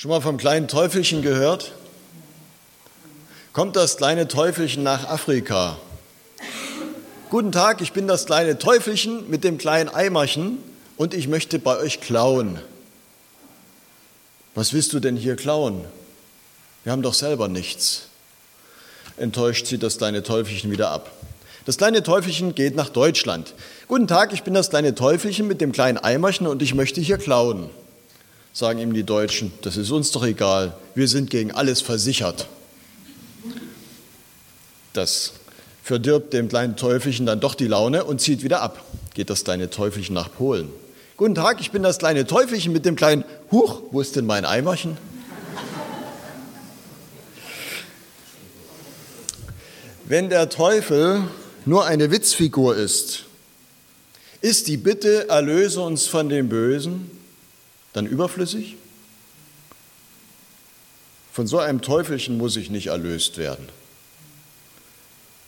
Schon 0.00 0.08
mal 0.08 0.22
vom 0.22 0.38
kleinen 0.38 0.66
Teufelchen 0.66 1.20
gehört? 1.20 1.72
Kommt 3.52 3.76
das 3.76 3.98
kleine 3.98 4.28
Teufelchen 4.28 4.82
nach 4.82 5.06
Afrika? 5.06 5.76
Guten 7.28 7.52
Tag, 7.52 7.82
ich 7.82 7.92
bin 7.92 8.08
das 8.08 8.24
kleine 8.24 8.58
Teufelchen 8.58 9.28
mit 9.28 9.44
dem 9.44 9.58
kleinen 9.58 9.90
Eimerchen 9.90 10.56
und 10.96 11.12
ich 11.12 11.28
möchte 11.28 11.58
bei 11.58 11.76
euch 11.76 12.00
klauen. 12.00 12.58
Was 14.54 14.72
willst 14.72 14.94
du 14.94 15.00
denn 15.00 15.18
hier 15.18 15.36
klauen? 15.36 15.84
Wir 16.82 16.92
haben 16.92 17.02
doch 17.02 17.12
selber 17.12 17.48
nichts. 17.48 18.06
Enttäuscht 19.18 19.66
zieht 19.66 19.82
das 19.82 19.98
kleine 19.98 20.22
Teufelchen 20.22 20.70
wieder 20.70 20.92
ab. 20.92 21.10
Das 21.66 21.76
kleine 21.76 22.02
Teufelchen 22.02 22.54
geht 22.54 22.74
nach 22.74 22.88
Deutschland. 22.88 23.52
Guten 23.86 24.08
Tag, 24.08 24.32
ich 24.32 24.44
bin 24.44 24.54
das 24.54 24.70
kleine 24.70 24.94
Teufelchen 24.94 25.46
mit 25.46 25.60
dem 25.60 25.72
kleinen 25.72 25.98
Eimerchen 25.98 26.46
und 26.46 26.62
ich 26.62 26.72
möchte 26.72 27.02
hier 27.02 27.18
klauen 27.18 27.68
sagen 28.52 28.80
ihm 28.80 28.92
die 28.92 29.04
Deutschen, 29.04 29.52
das 29.62 29.76
ist 29.76 29.90
uns 29.90 30.10
doch 30.10 30.24
egal, 30.24 30.74
wir 30.94 31.08
sind 31.08 31.30
gegen 31.30 31.52
alles 31.52 31.80
versichert. 31.80 32.48
Das 34.92 35.32
verdirbt 35.82 36.32
dem 36.32 36.48
kleinen 36.48 36.76
Teufelchen 36.76 37.26
dann 37.26 37.40
doch 37.40 37.54
die 37.54 37.68
Laune 37.68 38.04
und 38.04 38.20
zieht 38.20 38.42
wieder 38.42 38.60
ab. 38.60 38.84
Geht 39.14 39.30
das 39.30 39.44
kleine 39.44 39.70
Teufelchen 39.70 40.14
nach 40.14 40.32
Polen. 40.32 40.68
Guten 41.16 41.34
Tag, 41.34 41.60
ich 41.60 41.70
bin 41.70 41.82
das 41.82 41.98
kleine 41.98 42.26
Teufelchen 42.26 42.72
mit 42.72 42.84
dem 42.84 42.96
kleinen 42.96 43.24
Huch, 43.52 43.82
wo 43.90 44.00
ist 44.00 44.16
denn 44.16 44.26
mein 44.26 44.44
Eimerchen? 44.44 44.96
Wenn 50.06 50.28
der 50.28 50.48
Teufel 50.48 51.22
nur 51.66 51.86
eine 51.86 52.10
Witzfigur 52.10 52.74
ist, 52.74 53.26
ist 54.40 54.66
die 54.66 54.76
Bitte, 54.76 55.28
erlöse 55.28 55.80
uns 55.82 56.06
von 56.06 56.28
dem 56.28 56.48
Bösen, 56.48 57.19
dann 57.92 58.06
überflüssig? 58.06 58.76
Von 61.32 61.46
so 61.46 61.58
einem 61.58 61.80
Teufelchen 61.80 62.36
muss 62.36 62.56
ich 62.56 62.70
nicht 62.70 62.88
erlöst 62.88 63.38
werden. 63.38 63.68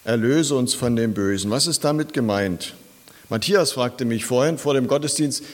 Erlöse 0.05 0.55
uns 0.55 0.75
von 0.75 0.97
dem 0.97 1.15
Bösen. 1.15 1.51
Was 1.51 1.67
ist 1.67 1.85
damit 1.85 2.13
gemeint? 2.13 2.75
Matthias 3.29 3.73
fragte 3.73 4.05
mich 4.05 4.25
vorhin 4.25 4.59
vor 4.59 4.75
dem 4.75 4.89
Gottesdienst, 4.89 5.45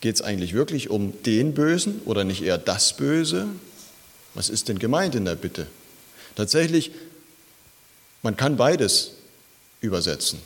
geht 0.00 0.16
es 0.16 0.22
eigentlich 0.22 0.54
wirklich 0.54 0.90
um 0.90 1.22
den 1.22 1.54
Bösen 1.54 2.00
oder 2.04 2.24
nicht 2.24 2.42
eher 2.42 2.58
das 2.58 2.96
Böse? 2.96 3.46
Was 4.34 4.50
ist 4.50 4.68
denn 4.68 4.78
gemeint 4.78 5.14
in 5.14 5.24
der 5.24 5.34
Bitte? 5.34 5.66
Tatsächlich, 6.36 6.92
man 8.22 8.36
kann 8.36 8.56
beides 8.56 9.12
übersetzen. 9.80 10.40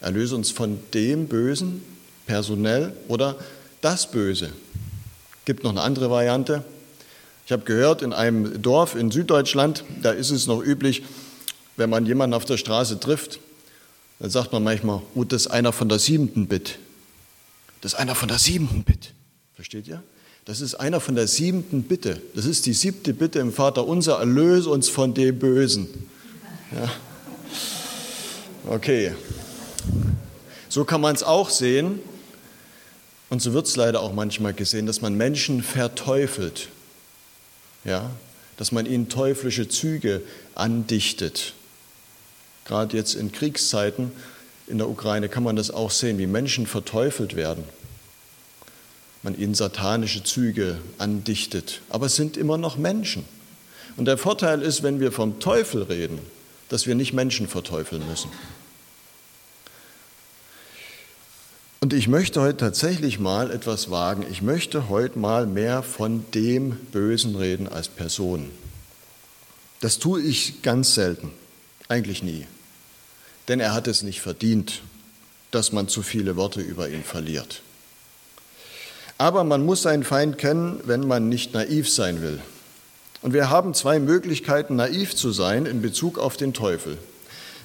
Erlöse 0.00 0.36
uns 0.36 0.50
von 0.50 0.78
dem 0.94 1.26
Bösen, 1.26 1.82
personell, 2.26 2.92
oder 3.08 3.36
das 3.86 4.10
Böse. 4.10 4.50
Gibt 5.44 5.62
noch 5.62 5.70
eine 5.70 5.80
andere 5.80 6.10
Variante. 6.10 6.64
Ich 7.44 7.52
habe 7.52 7.62
gehört, 7.62 8.02
in 8.02 8.12
einem 8.12 8.60
Dorf 8.60 8.96
in 8.96 9.12
Süddeutschland, 9.12 9.84
da 10.02 10.10
ist 10.10 10.30
es 10.30 10.48
noch 10.48 10.60
üblich, 10.60 11.04
wenn 11.76 11.88
man 11.88 12.04
jemanden 12.04 12.34
auf 12.34 12.44
der 12.44 12.56
Straße 12.56 12.98
trifft, 12.98 13.38
dann 14.18 14.28
sagt 14.28 14.52
man 14.52 14.64
manchmal, 14.64 15.02
oh, 15.14 15.22
das 15.22 15.42
ist 15.42 15.46
einer 15.52 15.72
von 15.72 15.88
der 15.88 16.00
siebenten 16.00 16.48
Bit. 16.48 16.80
Das 17.80 17.92
ist 17.92 17.98
einer 18.00 18.16
von 18.16 18.26
der 18.26 18.40
siebenten 18.40 18.82
Bit. 18.82 19.12
Versteht 19.54 19.86
ihr? 19.86 20.02
Das 20.46 20.60
ist 20.60 20.74
einer 20.74 20.98
von 20.98 21.14
der 21.14 21.28
siebenten 21.28 21.84
Bitte. 21.84 22.20
Das 22.34 22.44
ist 22.44 22.66
die 22.66 22.72
siebte 22.72 23.14
Bitte 23.14 23.38
im 23.38 23.52
Vater 23.52 23.86
unser, 23.86 24.18
erlöse 24.18 24.68
uns 24.68 24.88
von 24.88 25.14
dem 25.14 25.38
Bösen. 25.38 25.86
Ja. 26.72 26.90
Okay. 28.68 29.14
So 30.68 30.84
kann 30.84 31.00
man 31.00 31.14
es 31.14 31.22
auch 31.22 31.50
sehen. 31.50 32.00
Und 33.28 33.42
so 33.42 33.52
wird 33.52 33.66
es 33.66 33.76
leider 33.76 34.00
auch 34.00 34.12
manchmal 34.12 34.54
gesehen, 34.54 34.86
dass 34.86 35.00
man 35.00 35.14
Menschen 35.14 35.62
verteufelt, 35.62 36.68
ja, 37.84 38.10
dass 38.56 38.72
man 38.72 38.86
ihnen 38.86 39.08
teuflische 39.08 39.68
Züge 39.68 40.22
andichtet. 40.54 41.54
Gerade 42.64 42.96
jetzt 42.96 43.14
in 43.14 43.32
Kriegszeiten 43.32 44.12
in 44.66 44.78
der 44.78 44.88
Ukraine 44.88 45.28
kann 45.28 45.44
man 45.44 45.56
das 45.56 45.70
auch 45.70 45.90
sehen, 45.90 46.18
wie 46.18 46.26
Menschen 46.26 46.66
verteufelt 46.66 47.36
werden. 47.36 47.64
Man 49.22 49.38
ihnen 49.38 49.54
satanische 49.54 50.24
Züge 50.24 50.78
andichtet. 50.98 51.80
Aber 51.88 52.06
es 52.06 52.16
sind 52.16 52.36
immer 52.36 52.58
noch 52.58 52.76
Menschen. 52.76 53.24
Und 53.96 54.06
der 54.06 54.18
Vorteil 54.18 54.62
ist, 54.62 54.82
wenn 54.82 55.00
wir 55.00 55.12
vom 55.12 55.40
Teufel 55.40 55.82
reden, 55.82 56.18
dass 56.68 56.86
wir 56.86 56.94
nicht 56.94 57.12
Menschen 57.12 57.48
verteufeln 57.48 58.06
müssen. 58.08 58.30
Und 61.86 61.92
ich 61.92 62.08
möchte 62.08 62.40
heute 62.40 62.56
tatsächlich 62.56 63.20
mal 63.20 63.52
etwas 63.52 63.92
wagen. 63.92 64.26
Ich 64.28 64.42
möchte 64.42 64.88
heute 64.88 65.20
mal 65.20 65.46
mehr 65.46 65.84
von 65.84 66.24
dem 66.34 66.72
Bösen 66.90 67.36
reden 67.36 67.68
als 67.68 67.86
Person. 67.86 68.50
Das 69.82 70.00
tue 70.00 70.20
ich 70.20 70.62
ganz 70.62 70.96
selten, 70.96 71.30
eigentlich 71.86 72.24
nie. 72.24 72.44
Denn 73.46 73.60
er 73.60 73.72
hat 73.72 73.86
es 73.86 74.02
nicht 74.02 74.20
verdient, 74.20 74.82
dass 75.52 75.70
man 75.70 75.86
zu 75.86 76.02
viele 76.02 76.34
Worte 76.34 76.60
über 76.60 76.88
ihn 76.88 77.04
verliert. 77.04 77.62
Aber 79.16 79.44
man 79.44 79.64
muss 79.64 79.82
seinen 79.82 80.02
Feind 80.02 80.38
kennen, 80.38 80.80
wenn 80.86 81.06
man 81.06 81.28
nicht 81.28 81.54
naiv 81.54 81.88
sein 81.88 82.20
will. 82.20 82.40
Und 83.22 83.32
wir 83.32 83.48
haben 83.48 83.74
zwei 83.74 84.00
Möglichkeiten, 84.00 84.74
naiv 84.74 85.14
zu 85.14 85.30
sein 85.30 85.66
in 85.66 85.82
Bezug 85.82 86.18
auf 86.18 86.36
den 86.36 86.52
Teufel. 86.52 86.98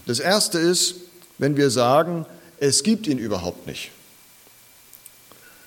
Das 0.06 0.20
erste 0.20 0.60
ist, 0.60 0.98
wenn 1.40 1.58
wir 1.58 1.72
sagen, 1.72 2.28
es 2.60 2.84
gibt 2.84 3.08
ihn 3.08 3.18
überhaupt 3.18 3.66
nicht. 3.66 3.90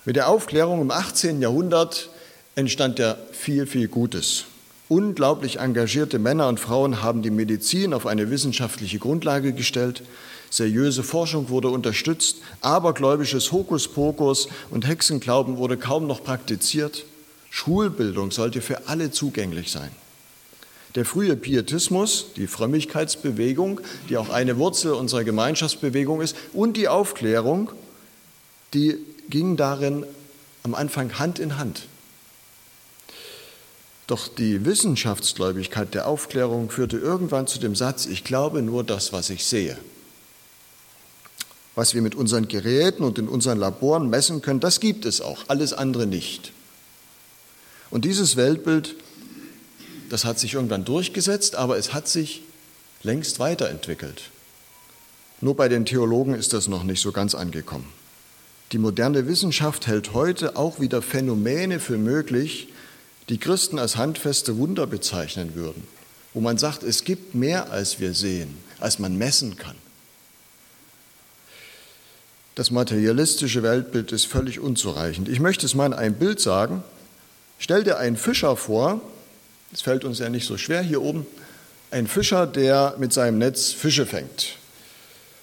Mit 0.07 0.17
der 0.17 0.29
Aufklärung 0.29 0.83
im 0.83 0.91
18. 0.91 1.41
Jahrhundert 1.41 2.11
entstand 2.57 2.99
ja 2.99 3.17
viel, 3.33 3.67
viel 3.67 3.89
Gutes. 3.89 4.45
Unglaublich 4.91 5.61
engagierte 5.61 6.19
Männer 6.19 6.49
und 6.49 6.61
Frauen 6.61 7.03
haben 7.03 7.23
die 7.23 7.31
Medizin 7.31 7.95
auf 7.95 8.05
eine 8.07 8.31
wissenschaftliche 8.31 8.99
Grundlage 8.99 9.55
gestellt. 9.55 10.03
Seriöse 10.51 11.03
Forschung 11.03 11.49
wurde 11.49 11.69
unterstützt, 11.71 12.37
abergläubisches 12.61 13.51
Hokuspokus 13.51 14.49
und 14.71 14.87
Hexenglauben 14.87 15.57
wurde 15.57 15.79
kaum 15.79 16.07
noch 16.07 16.23
praktiziert. 16.23 17.07
Schulbildung 17.49 18.31
sollte 18.31 18.61
für 18.61 18.89
alle 18.89 19.11
zugänglich 19.11 19.73
sein. 19.73 19.91
Der 20.97 21.07
frühe 21.07 21.35
Pietismus, 21.35 22.27
die 22.37 22.47
Frömmigkeitsbewegung, 22.47 23.81
die 24.11 24.19
auch 24.19 24.29
eine 24.29 24.59
Wurzel 24.59 24.93
unserer 24.93 25.25
Gemeinschaftsbewegung 25.25 26.21
ist, 26.21 26.37
und 26.53 26.77
die 26.77 26.89
Aufklärung, 26.89 27.71
die 28.75 28.99
ging 29.31 29.57
darin 29.57 30.05
am 30.63 30.75
Anfang 30.75 31.19
Hand 31.19 31.39
in 31.39 31.59
Hand. 31.59 31.87
Doch 34.07 34.29
die 34.29 34.65
Wissenschaftsgläubigkeit 34.65 35.95
der 35.95 36.07
Aufklärung 36.07 36.71
führte 36.71 36.99
irgendwann 36.99 37.47
zu 37.47 37.59
dem 37.59 37.75
Satz, 37.75 38.07
ich 38.07 38.23
glaube 38.23 38.61
nur 38.61 38.85
das, 38.85 39.13
was 39.13 39.31
ich 39.31 39.45
sehe. 39.45 39.79
Was 41.75 41.95
wir 41.95 42.03
mit 42.03 42.15
unseren 42.15 42.47
Geräten 42.47 43.03
und 43.03 43.19
in 43.19 43.29
unseren 43.29 43.59
Laboren 43.59 44.11
messen 44.11 44.43
können, 44.43 44.61
das 44.61 44.81
gibt 44.81 45.07
es 45.07 45.21
auch, 45.21 45.45
alles 45.49 45.73
andere 45.73 46.07
nicht. 46.07 46.53
Und 47.91 48.05
dieses 48.05 48.37
Weltbild, 48.37 48.95
das 50.11 50.25
hat 50.25 50.39
sich 50.39 50.55
irgendwann 50.55 50.85
durchgesetzt, 50.85 51.57
aber 51.57 51.79
es 51.79 51.93
hat 51.95 52.07
sich 52.07 52.43
längst 53.03 53.39
weiterentwickelt. 53.39 54.31
Nur 55.41 55.57
bei 55.57 55.69
den 55.69 55.85
Theologen 55.85 56.35
ist 56.35 56.53
das 56.53 56.69
noch 56.69 56.85
nicht 56.85 57.01
so 57.01 57.11
ganz 57.11 57.35
angekommen. 57.35 57.87
Die 58.75 58.79
moderne 58.79 59.29
Wissenschaft 59.29 59.87
hält 59.87 60.15
heute 60.15 60.57
auch 60.57 60.81
wieder 60.81 61.01
Phänomene 61.01 61.79
für 61.79 61.97
möglich, 61.97 62.67
die 63.29 63.39
Christen 63.39 63.79
als 63.79 63.97
handfeste 63.97 64.59
Wunder 64.59 64.89
bezeichnen 64.89 65.55
würden, 65.55 65.87
wo 66.33 66.41
man 66.41 66.59
sagt, 66.59 66.83
es 66.83 67.05
gibt 67.05 67.37
mehr, 67.37 67.71
als 67.71 68.01
wir 68.01 68.15
sehen, 68.15 68.57
als 68.81 68.99
man 68.99 69.17
messen 69.17 69.55
kann. 69.55 69.77
Das 72.57 72.73
materialistische 72.73 73.63
Weltbild 73.63 74.11
ist 74.11 74.25
völlig 74.25 74.59
unzureichend. 74.59 75.29
Ich 75.29 75.39
möchte 75.39 75.67
es 75.67 75.77
mal 75.77 75.87
in 75.87 75.93
einem 75.93 76.17
Bild 76.17 76.41
sagen. 76.41 76.83
Stell 77.61 77.85
dir 77.85 77.99
einen 77.99 78.17
Fischer 78.17 78.57
vor, 78.57 79.01
es 79.73 79.83
fällt 79.83 80.05
uns 80.05 80.19
ja 80.19 80.29
nicht 80.29 80.49
so 80.49 80.59
schwer 80.59 80.83
hier 80.83 81.01
oben, 81.01 81.27
ein 81.93 82.09
Fischer, 82.09 82.45
der 82.49 82.97
mit 82.99 83.13
seinem 83.13 83.39
Netz 83.39 83.71
Fische 83.71 84.05
fängt. 84.05 84.57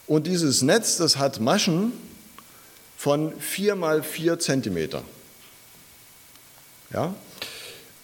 Und 0.05 0.27
dieses 0.27 0.63
Netz, 0.63 0.97
das 0.97 1.17
hat 1.17 1.39
Maschen, 1.39 1.93
von 3.01 3.33
4 3.39 3.73
mal 3.73 4.03
4 4.03 4.37
Zentimeter. 4.37 5.01
Ja? 6.93 7.15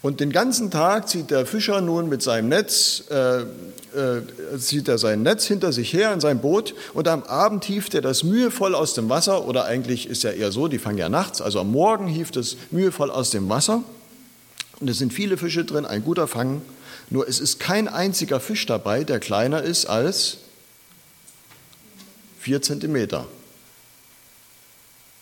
Und 0.01 0.21
den 0.21 0.31
ganzen 0.31 0.71
Tag 0.71 1.07
zieht 1.07 1.29
der 1.29 1.45
Fischer 1.45 1.81
nun 1.81 2.09
mit 2.09 2.23
seinem 2.23 2.49
Netz, 2.49 3.03
äh, 3.11 3.41
äh, 3.41 4.23
zieht 4.57 4.87
er 4.87 4.97
sein 4.97 5.21
Netz 5.21 5.45
hinter 5.45 5.71
sich 5.71 5.93
her 5.93 6.11
in 6.13 6.19
sein 6.19 6.41
Boot 6.41 6.73
und 6.95 7.07
am 7.07 7.21
Abend 7.21 7.63
hieft 7.65 7.93
er 7.93 8.01
das 8.01 8.23
mühevoll 8.23 8.73
aus 8.73 8.95
dem 8.95 9.07
Wasser 9.07 9.47
oder 9.47 9.65
eigentlich 9.65 10.09
ist 10.09 10.23
ja 10.23 10.31
eher 10.31 10.51
so, 10.51 10.67
die 10.67 10.79
fangen 10.79 10.97
ja 10.97 11.09
nachts, 11.09 11.43
also 11.43 11.59
am 11.59 11.71
Morgen 11.71 12.07
hieft 12.07 12.35
es 12.35 12.57
mühevoll 12.71 13.11
aus 13.11 13.29
dem 13.29 13.47
Wasser 13.49 13.83
und 14.79 14.89
es 14.89 14.97
sind 14.97 15.13
viele 15.13 15.37
Fische 15.37 15.63
drin, 15.63 15.85
ein 15.85 16.03
guter 16.03 16.27
Fang, 16.27 16.63
nur 17.11 17.27
es 17.27 17.39
ist 17.39 17.59
kein 17.59 17.87
einziger 17.87 18.39
Fisch 18.39 18.65
dabei, 18.65 19.03
der 19.03 19.19
kleiner 19.19 19.61
ist 19.61 19.85
als 19.85 20.37
4 22.39 22.63
Zentimeter. 22.63 23.27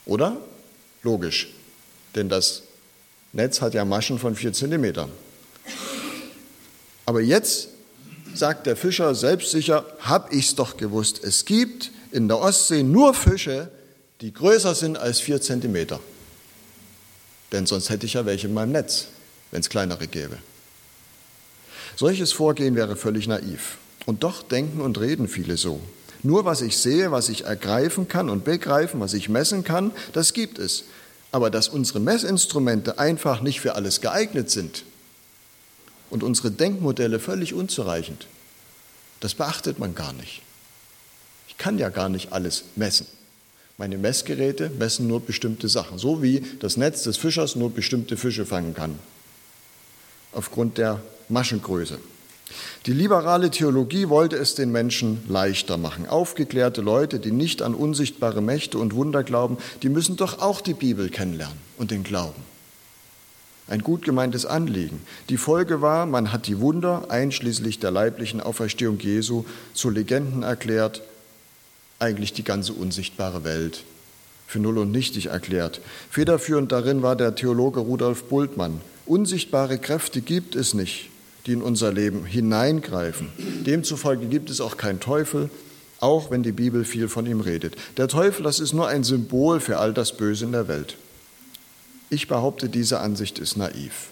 Oder? 0.05 0.37
Logisch. 1.03 1.49
Denn 2.15 2.29
das 2.29 2.63
Netz 3.33 3.61
hat 3.61 3.73
ja 3.73 3.85
Maschen 3.85 4.19
von 4.19 4.35
vier 4.35 4.53
Zentimetern. 4.53 5.11
Aber 7.05 7.21
jetzt 7.21 7.69
sagt 8.33 8.65
der 8.65 8.75
Fischer 8.75 9.13
selbstsicher, 9.15 9.85
hab 9.99 10.33
ich's 10.33 10.55
doch 10.55 10.77
gewusst. 10.77 11.23
Es 11.23 11.45
gibt 11.45 11.91
in 12.11 12.27
der 12.27 12.39
Ostsee 12.39 12.83
nur 12.83 13.13
Fische, 13.13 13.69
die 14.21 14.33
größer 14.33 14.75
sind 14.75 14.97
als 14.97 15.19
vier 15.19 15.41
Zentimeter. 15.41 15.99
Denn 17.51 17.65
sonst 17.65 17.89
hätte 17.89 18.05
ich 18.05 18.13
ja 18.13 18.25
welche 18.25 18.47
in 18.47 18.53
meinem 18.53 18.71
Netz, 18.71 19.07
wenn 19.51 19.61
es 19.61 19.69
kleinere 19.69 20.07
gäbe. 20.07 20.37
Solches 21.95 22.33
Vorgehen 22.33 22.75
wäre 22.75 22.95
völlig 22.95 23.27
naiv. 23.27 23.77
Und 24.05 24.23
doch 24.23 24.43
denken 24.43 24.81
und 24.81 24.99
reden 24.99 25.27
viele 25.27 25.57
so. 25.57 25.79
Nur 26.25 26.43
was 26.43 26.61
ich 26.61 26.77
sehe, 26.77 27.11
was 27.11 27.29
ich 27.29 27.45
ergreifen 27.45 28.07
kann 28.07 28.31
und 28.31 28.45
begreifen, 28.45 28.99
was 28.99 29.13
ich 29.13 29.29
messen 29.29 29.63
kann, 29.63 29.91
das 30.11 30.33
gibt 30.33 30.57
es. 30.57 30.85
Aber 31.31 31.51
dass 31.51 31.67
unsere 31.67 31.99
Messinstrumente 31.99 32.97
einfach 32.97 33.41
nicht 33.41 33.61
für 33.61 33.75
alles 33.75 34.01
geeignet 34.01 34.49
sind 34.49 34.85
und 36.09 36.23
unsere 36.23 36.49
Denkmodelle 36.49 37.19
völlig 37.19 37.53
unzureichend, 37.53 38.25
das 39.19 39.35
beachtet 39.35 39.77
man 39.77 39.93
gar 39.93 40.13
nicht. 40.13 40.41
Ich 41.47 41.59
kann 41.59 41.77
ja 41.77 41.89
gar 41.89 42.09
nicht 42.09 42.33
alles 42.33 42.63
messen. 42.75 43.05
Meine 43.77 43.99
Messgeräte 43.99 44.71
messen 44.71 45.05
nur 45.05 45.21
bestimmte 45.21 45.69
Sachen, 45.69 45.99
so 45.99 46.23
wie 46.23 46.39
das 46.59 46.75
Netz 46.75 47.03
des 47.03 47.17
Fischers 47.17 47.55
nur 47.55 47.69
bestimmte 47.69 48.17
Fische 48.17 48.47
fangen 48.47 48.73
kann, 48.73 48.97
aufgrund 50.31 50.79
der 50.79 51.03
Maschengröße. 51.29 51.99
Die 52.85 52.93
liberale 52.93 53.49
Theologie 53.49 54.09
wollte 54.09 54.35
es 54.35 54.53
den 54.53 54.71
Menschen 54.71 55.23
leichter 55.27 55.77
machen. 55.77 56.07
Aufgeklärte 56.07 56.81
Leute, 56.81 57.19
die 57.19 57.31
nicht 57.31 57.61
an 57.61 57.73
unsichtbare 57.73 58.41
Mächte 58.41 58.77
und 58.77 58.93
Wunder 58.93 59.23
glauben, 59.23 59.57
die 59.81 59.89
müssen 59.89 60.17
doch 60.17 60.39
auch 60.39 60.61
die 60.61 60.75
Bibel 60.75 61.09
kennenlernen 61.09 61.57
und 61.77 61.91
den 61.91 62.03
Glauben. 62.03 62.43
Ein 63.67 63.81
gut 63.81 64.03
gemeintes 64.03 64.45
Anliegen. 64.45 65.01
Die 65.29 65.37
Folge 65.37 65.81
war, 65.81 66.05
man 66.05 66.31
hat 66.31 66.45
die 66.45 66.59
Wunder, 66.59 67.09
einschließlich 67.09 67.79
der 67.79 67.89
leiblichen 67.89 68.39
Auferstehung 68.39 68.99
Jesu, 68.99 69.43
zu 69.73 69.89
Legenden 69.89 70.43
erklärt, 70.43 71.01
eigentlich 71.97 72.33
die 72.33 72.43
ganze 72.43 72.73
unsichtbare 72.73 73.43
Welt 73.43 73.83
für 74.45 74.59
null 74.59 74.77
und 74.77 74.91
nichtig 74.91 75.27
erklärt. 75.27 75.81
Federführend 76.11 76.71
darin 76.71 77.01
war 77.01 77.15
der 77.15 77.33
Theologe 77.33 77.79
Rudolf 77.79 78.25
Bultmann. 78.25 78.81
Unsichtbare 79.07 79.79
Kräfte 79.79 80.21
gibt 80.21 80.55
es 80.55 80.75
nicht, 80.75 81.09
die 81.45 81.53
in 81.53 81.61
unser 81.61 81.93
Leben 81.93 82.25
hineingreifen. 82.25 83.29
Demzufolge 83.65 84.27
gibt 84.27 84.49
es 84.49 84.61
auch 84.61 84.77
keinen 84.77 84.99
Teufel, 84.99 85.49
auch 85.99 86.31
wenn 86.31 86.43
die 86.43 86.51
Bibel 86.51 86.85
viel 86.85 87.07
von 87.07 87.25
ihm 87.25 87.41
redet. 87.41 87.75
Der 87.97 88.07
Teufel, 88.07 88.43
das 88.43 88.59
ist 88.59 88.73
nur 88.73 88.87
ein 88.87 89.03
Symbol 89.03 89.59
für 89.59 89.77
all 89.77 89.93
das 89.93 90.17
Böse 90.17 90.45
in 90.45 90.51
der 90.51 90.67
Welt. 90.67 90.97
Ich 92.09 92.27
behaupte, 92.27 92.69
diese 92.69 92.99
Ansicht 92.99 93.39
ist 93.39 93.57
naiv. 93.57 94.09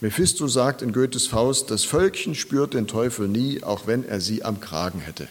Mephisto 0.00 0.48
sagt 0.48 0.80
in 0.82 0.92
Goethes 0.92 1.26
Faust, 1.26 1.70
das 1.70 1.84
Völkchen 1.84 2.34
spürt 2.34 2.74
den 2.74 2.86
Teufel 2.86 3.28
nie, 3.28 3.62
auch 3.62 3.86
wenn 3.86 4.04
er 4.04 4.20
sie 4.20 4.42
am 4.44 4.60
Kragen 4.60 5.00
hätte. 5.00 5.28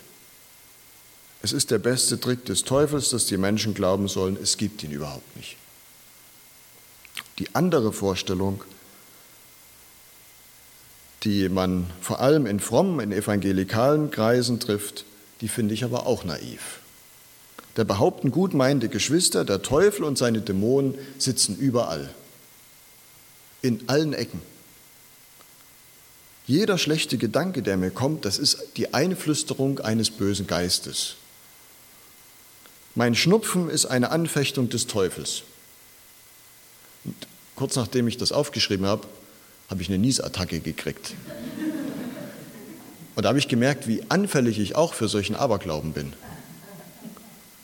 Es 1.41 1.53
ist 1.53 1.71
der 1.71 1.79
beste 1.79 2.19
Trick 2.19 2.45
des 2.45 2.63
Teufels, 2.63 3.09
dass 3.09 3.25
die 3.25 3.37
Menschen 3.37 3.73
glauben 3.73 4.07
sollen, 4.07 4.37
es 4.41 4.57
gibt 4.57 4.83
ihn 4.83 4.91
überhaupt 4.91 5.35
nicht. 5.35 5.55
Die 7.39 7.55
andere 7.55 7.93
Vorstellung, 7.93 8.63
die 11.23 11.49
man 11.49 11.87
vor 12.01 12.19
allem 12.19 12.45
in 12.45 12.59
frommen, 12.59 12.99
in 12.99 13.11
evangelikalen 13.11 14.11
Kreisen 14.11 14.59
trifft, 14.59 15.05
die 15.41 15.47
finde 15.47 15.73
ich 15.73 15.83
aber 15.83 16.05
auch 16.05 16.23
naiv. 16.23 16.79
Da 17.75 17.83
behaupten 17.83 18.31
gutmeinende 18.31 18.89
Geschwister, 18.89 19.45
der 19.45 19.61
Teufel 19.61 20.03
und 20.03 20.17
seine 20.17 20.41
Dämonen 20.41 20.95
sitzen 21.17 21.57
überall, 21.57 22.09
in 23.61 23.87
allen 23.87 24.13
Ecken. 24.13 24.41
Jeder 26.47 26.77
schlechte 26.77 27.17
Gedanke, 27.17 27.61
der 27.61 27.77
mir 27.77 27.91
kommt, 27.91 28.25
das 28.25 28.39
ist 28.39 28.77
die 28.77 28.93
Einflüsterung 28.93 29.79
eines 29.79 30.09
bösen 30.09 30.47
Geistes. 30.47 31.15
Mein 32.95 33.13
Schnupfen 33.13 33.69
ist 33.69 33.85
eine 33.85 34.09
Anfechtung 34.09 34.67
des 34.69 34.87
Teufels. 34.87 35.43
Und 37.05 37.15
kurz 37.55 37.75
nachdem 37.75 38.07
ich 38.07 38.17
das 38.17 38.31
aufgeschrieben 38.31 38.87
habe, 38.87 39.05
habe 39.69 39.81
ich 39.81 39.89
eine 39.89 39.97
Niesattacke 39.97 40.59
gekriegt. 40.59 41.13
Und 43.15 43.23
da 43.23 43.29
habe 43.29 43.39
ich 43.39 43.47
gemerkt, 43.47 43.87
wie 43.87 44.03
anfällig 44.09 44.59
ich 44.59 44.75
auch 44.75 44.93
für 44.93 45.07
solchen 45.07 45.35
Aberglauben 45.35 45.93
bin. 45.93 46.13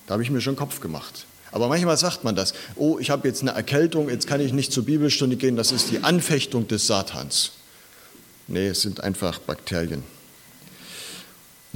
Da 0.08 0.14
habe 0.14 0.24
ich 0.24 0.30
mir 0.30 0.42
schon 0.42 0.56
Kopf 0.56 0.82
gemacht. 0.82 1.26
Aber 1.52 1.70
manchmal 1.70 1.98
sagt 1.98 2.24
man 2.24 2.36
das, 2.36 2.54
oh, 2.76 3.00
ich 3.00 3.10
habe 3.10 3.28
jetzt 3.28 3.42
eine 3.42 3.52
Erkältung, 3.52 4.10
jetzt 4.10 4.28
kann 4.28 4.42
ich 4.42 4.52
nicht 4.52 4.74
zur 4.74 4.86
Bibelstunde 4.86 5.38
gehen, 5.38 5.56
das 5.56 5.72
ist 5.72 5.90
die 5.90 6.04
Anfechtung 6.04 6.68
des 6.68 6.86
Satans. 6.86 7.54
Nee, 8.48 8.68
es 8.68 8.82
sind 8.82 9.02
einfach 9.02 9.40
Bakterien. 9.40 10.04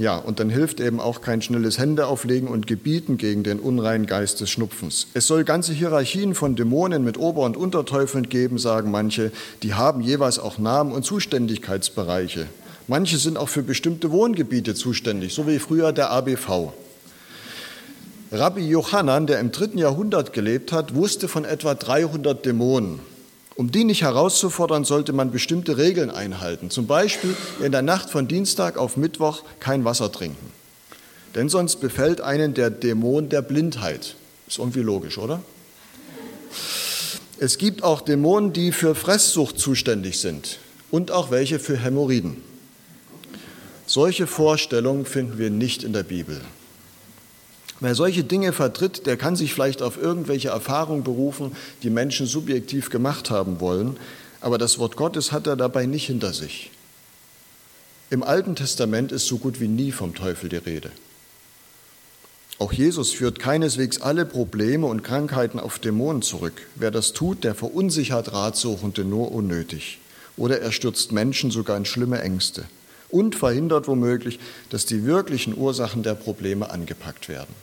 Ja, 0.00 0.16
und 0.16 0.40
dann 0.40 0.48
hilft 0.48 0.80
eben 0.80 0.98
auch 0.98 1.20
kein 1.20 1.42
schnelles 1.42 1.78
Händeauflegen 1.78 2.48
und 2.48 2.66
Gebieten 2.66 3.18
gegen 3.18 3.42
den 3.42 3.60
unreinen 3.60 4.06
Geist 4.06 4.40
des 4.40 4.48
Schnupfens. 4.48 5.08
Es 5.12 5.26
soll 5.26 5.44
ganze 5.44 5.74
Hierarchien 5.74 6.34
von 6.34 6.56
Dämonen 6.56 7.04
mit 7.04 7.18
Ober- 7.18 7.42
und 7.42 7.54
Unterteufeln 7.54 8.30
geben, 8.30 8.56
sagen 8.56 8.90
manche. 8.90 9.30
Die 9.62 9.74
haben 9.74 10.00
jeweils 10.00 10.38
auch 10.38 10.56
Namen 10.56 10.92
und 10.92 11.04
Zuständigkeitsbereiche. 11.04 12.46
Manche 12.88 13.18
sind 13.18 13.36
auch 13.36 13.50
für 13.50 13.62
bestimmte 13.62 14.10
Wohngebiete 14.10 14.74
zuständig, 14.74 15.34
so 15.34 15.46
wie 15.46 15.58
früher 15.58 15.92
der 15.92 16.10
ABV. 16.10 16.72
Rabbi 18.32 18.66
Johannan, 18.66 19.26
der 19.26 19.38
im 19.38 19.52
dritten 19.52 19.76
Jahrhundert 19.76 20.32
gelebt 20.32 20.72
hat, 20.72 20.94
wusste 20.94 21.28
von 21.28 21.44
etwa 21.44 21.74
300 21.74 22.46
Dämonen. 22.46 23.00
Um 23.60 23.70
die 23.70 23.84
nicht 23.84 24.00
herauszufordern, 24.00 24.86
sollte 24.86 25.12
man 25.12 25.32
bestimmte 25.32 25.76
Regeln 25.76 26.08
einhalten. 26.08 26.70
Zum 26.70 26.86
Beispiel 26.86 27.36
in 27.62 27.72
der 27.72 27.82
Nacht 27.82 28.08
von 28.08 28.26
Dienstag 28.26 28.78
auf 28.78 28.96
Mittwoch 28.96 29.42
kein 29.58 29.84
Wasser 29.84 30.10
trinken. 30.10 30.50
Denn 31.34 31.50
sonst 31.50 31.76
befällt 31.76 32.22
einen 32.22 32.54
der 32.54 32.70
Dämon 32.70 33.28
der 33.28 33.42
Blindheit. 33.42 34.16
Ist 34.48 34.60
irgendwie 34.60 34.80
logisch, 34.80 35.18
oder? 35.18 35.42
Es 37.38 37.58
gibt 37.58 37.82
auch 37.82 38.00
Dämonen, 38.00 38.54
die 38.54 38.72
für 38.72 38.94
Fresssucht 38.94 39.58
zuständig 39.58 40.20
sind 40.20 40.56
und 40.90 41.10
auch 41.10 41.30
welche 41.30 41.58
für 41.58 41.76
Hämorrhoiden. 41.76 42.42
Solche 43.84 44.26
Vorstellungen 44.26 45.04
finden 45.04 45.36
wir 45.36 45.50
nicht 45.50 45.84
in 45.84 45.92
der 45.92 46.04
Bibel. 46.04 46.40
Wer 47.80 47.94
solche 47.94 48.24
Dinge 48.24 48.52
vertritt, 48.52 49.06
der 49.06 49.16
kann 49.16 49.36
sich 49.36 49.54
vielleicht 49.54 49.80
auf 49.80 49.96
irgendwelche 49.96 50.48
Erfahrungen 50.48 51.02
berufen, 51.02 51.56
die 51.82 51.88
Menschen 51.88 52.26
subjektiv 52.26 52.90
gemacht 52.90 53.30
haben 53.30 53.58
wollen, 53.60 53.96
aber 54.42 54.58
das 54.58 54.78
Wort 54.78 54.96
Gottes 54.96 55.32
hat 55.32 55.46
er 55.46 55.56
dabei 55.56 55.86
nicht 55.86 56.06
hinter 56.06 56.34
sich. 56.34 56.70
Im 58.10 58.22
Alten 58.22 58.54
Testament 58.54 59.12
ist 59.12 59.26
so 59.26 59.38
gut 59.38 59.60
wie 59.60 59.68
nie 59.68 59.92
vom 59.92 60.14
Teufel 60.14 60.50
die 60.50 60.56
Rede. 60.56 60.90
Auch 62.58 62.72
Jesus 62.72 63.12
führt 63.12 63.38
keineswegs 63.38 64.02
alle 64.02 64.26
Probleme 64.26 64.86
und 64.86 65.02
Krankheiten 65.02 65.58
auf 65.58 65.78
Dämonen 65.78 66.20
zurück. 66.20 66.66
Wer 66.74 66.90
das 66.90 67.14
tut, 67.14 67.44
der 67.44 67.54
verunsichert 67.54 68.32
Ratsuchende 68.32 69.04
nur 69.04 69.32
unnötig. 69.32 69.98
Oder 70.36 70.60
er 70.60 70.70
stürzt 70.70 71.12
Menschen 71.12 71.50
sogar 71.50 71.78
in 71.78 71.86
schlimme 71.86 72.20
Ängste 72.20 72.64
und 73.08 73.34
verhindert 73.34 73.88
womöglich, 73.88 74.38
dass 74.68 74.84
die 74.84 75.04
wirklichen 75.06 75.56
Ursachen 75.56 76.02
der 76.02 76.14
Probleme 76.14 76.70
angepackt 76.70 77.30
werden. 77.30 77.54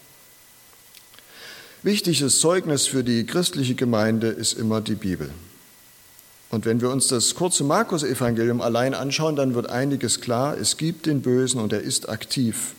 Wichtiges 1.88 2.42
Zeugnis 2.42 2.86
für 2.86 3.02
die 3.02 3.26
christliche 3.26 3.74
Gemeinde 3.74 4.28
ist 4.28 4.52
immer 4.52 4.82
die 4.82 4.96
Bibel. 4.96 5.30
Und 6.50 6.66
wenn 6.66 6.82
wir 6.82 6.90
uns 6.90 7.08
das 7.08 7.34
kurze 7.34 7.64
Markus-Evangelium 7.64 8.60
allein 8.60 8.94
anschauen, 8.94 9.38
dann 9.38 9.56
wird 9.56 9.70
einiges 9.70 10.20
klar. 10.20 10.58
Es 10.58 10.76
gibt 10.76 11.06
den 11.06 11.22
Bösen 11.22 11.62
und 11.62 11.72
er 11.72 11.80
ist 11.80 12.10
aktiv. 12.10 12.74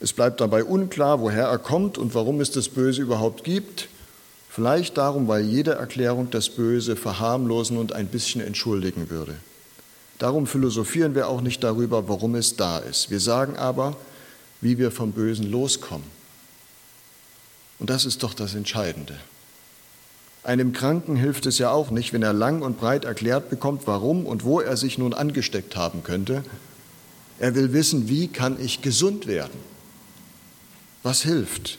Es 0.00 0.12
bleibt 0.12 0.42
dabei 0.42 0.64
unklar, 0.64 1.22
woher 1.22 1.46
er 1.46 1.56
kommt 1.56 1.96
und 1.96 2.14
warum 2.14 2.42
es 2.42 2.50
das 2.50 2.68
Böse 2.68 3.00
überhaupt 3.00 3.42
gibt. 3.42 3.88
Vielleicht 4.50 4.98
darum, 4.98 5.26
weil 5.26 5.46
jede 5.46 5.72
Erklärung 5.76 6.28
das 6.30 6.50
Böse 6.50 6.94
verharmlosen 6.94 7.78
und 7.78 7.94
ein 7.94 8.08
bisschen 8.08 8.42
entschuldigen 8.42 9.08
würde. 9.08 9.34
Darum 10.18 10.46
philosophieren 10.46 11.14
wir 11.14 11.26
auch 11.26 11.40
nicht 11.40 11.64
darüber, 11.64 12.06
warum 12.06 12.34
es 12.34 12.54
da 12.54 12.80
ist. 12.80 13.10
Wir 13.10 13.20
sagen 13.20 13.56
aber, 13.56 13.96
wie 14.60 14.76
wir 14.76 14.90
vom 14.90 15.12
Bösen 15.12 15.50
loskommen. 15.50 16.17
Und 17.78 17.90
das 17.90 18.04
ist 18.04 18.22
doch 18.22 18.34
das 18.34 18.54
Entscheidende. 18.54 19.14
Einem 20.42 20.72
Kranken 20.72 21.16
hilft 21.16 21.46
es 21.46 21.58
ja 21.58 21.70
auch 21.70 21.90
nicht, 21.90 22.12
wenn 22.12 22.22
er 22.22 22.32
lang 22.32 22.62
und 22.62 22.78
breit 22.78 23.04
erklärt 23.04 23.50
bekommt, 23.50 23.82
warum 23.86 24.24
und 24.24 24.44
wo 24.44 24.60
er 24.60 24.76
sich 24.76 24.98
nun 24.98 25.12
angesteckt 25.12 25.76
haben 25.76 26.02
könnte. 26.02 26.42
Er 27.38 27.54
will 27.54 27.72
wissen, 27.72 28.08
wie 28.08 28.28
kann 28.28 28.56
ich 28.60 28.82
gesund 28.82 29.26
werden? 29.26 29.58
Was 31.02 31.22
hilft? 31.22 31.78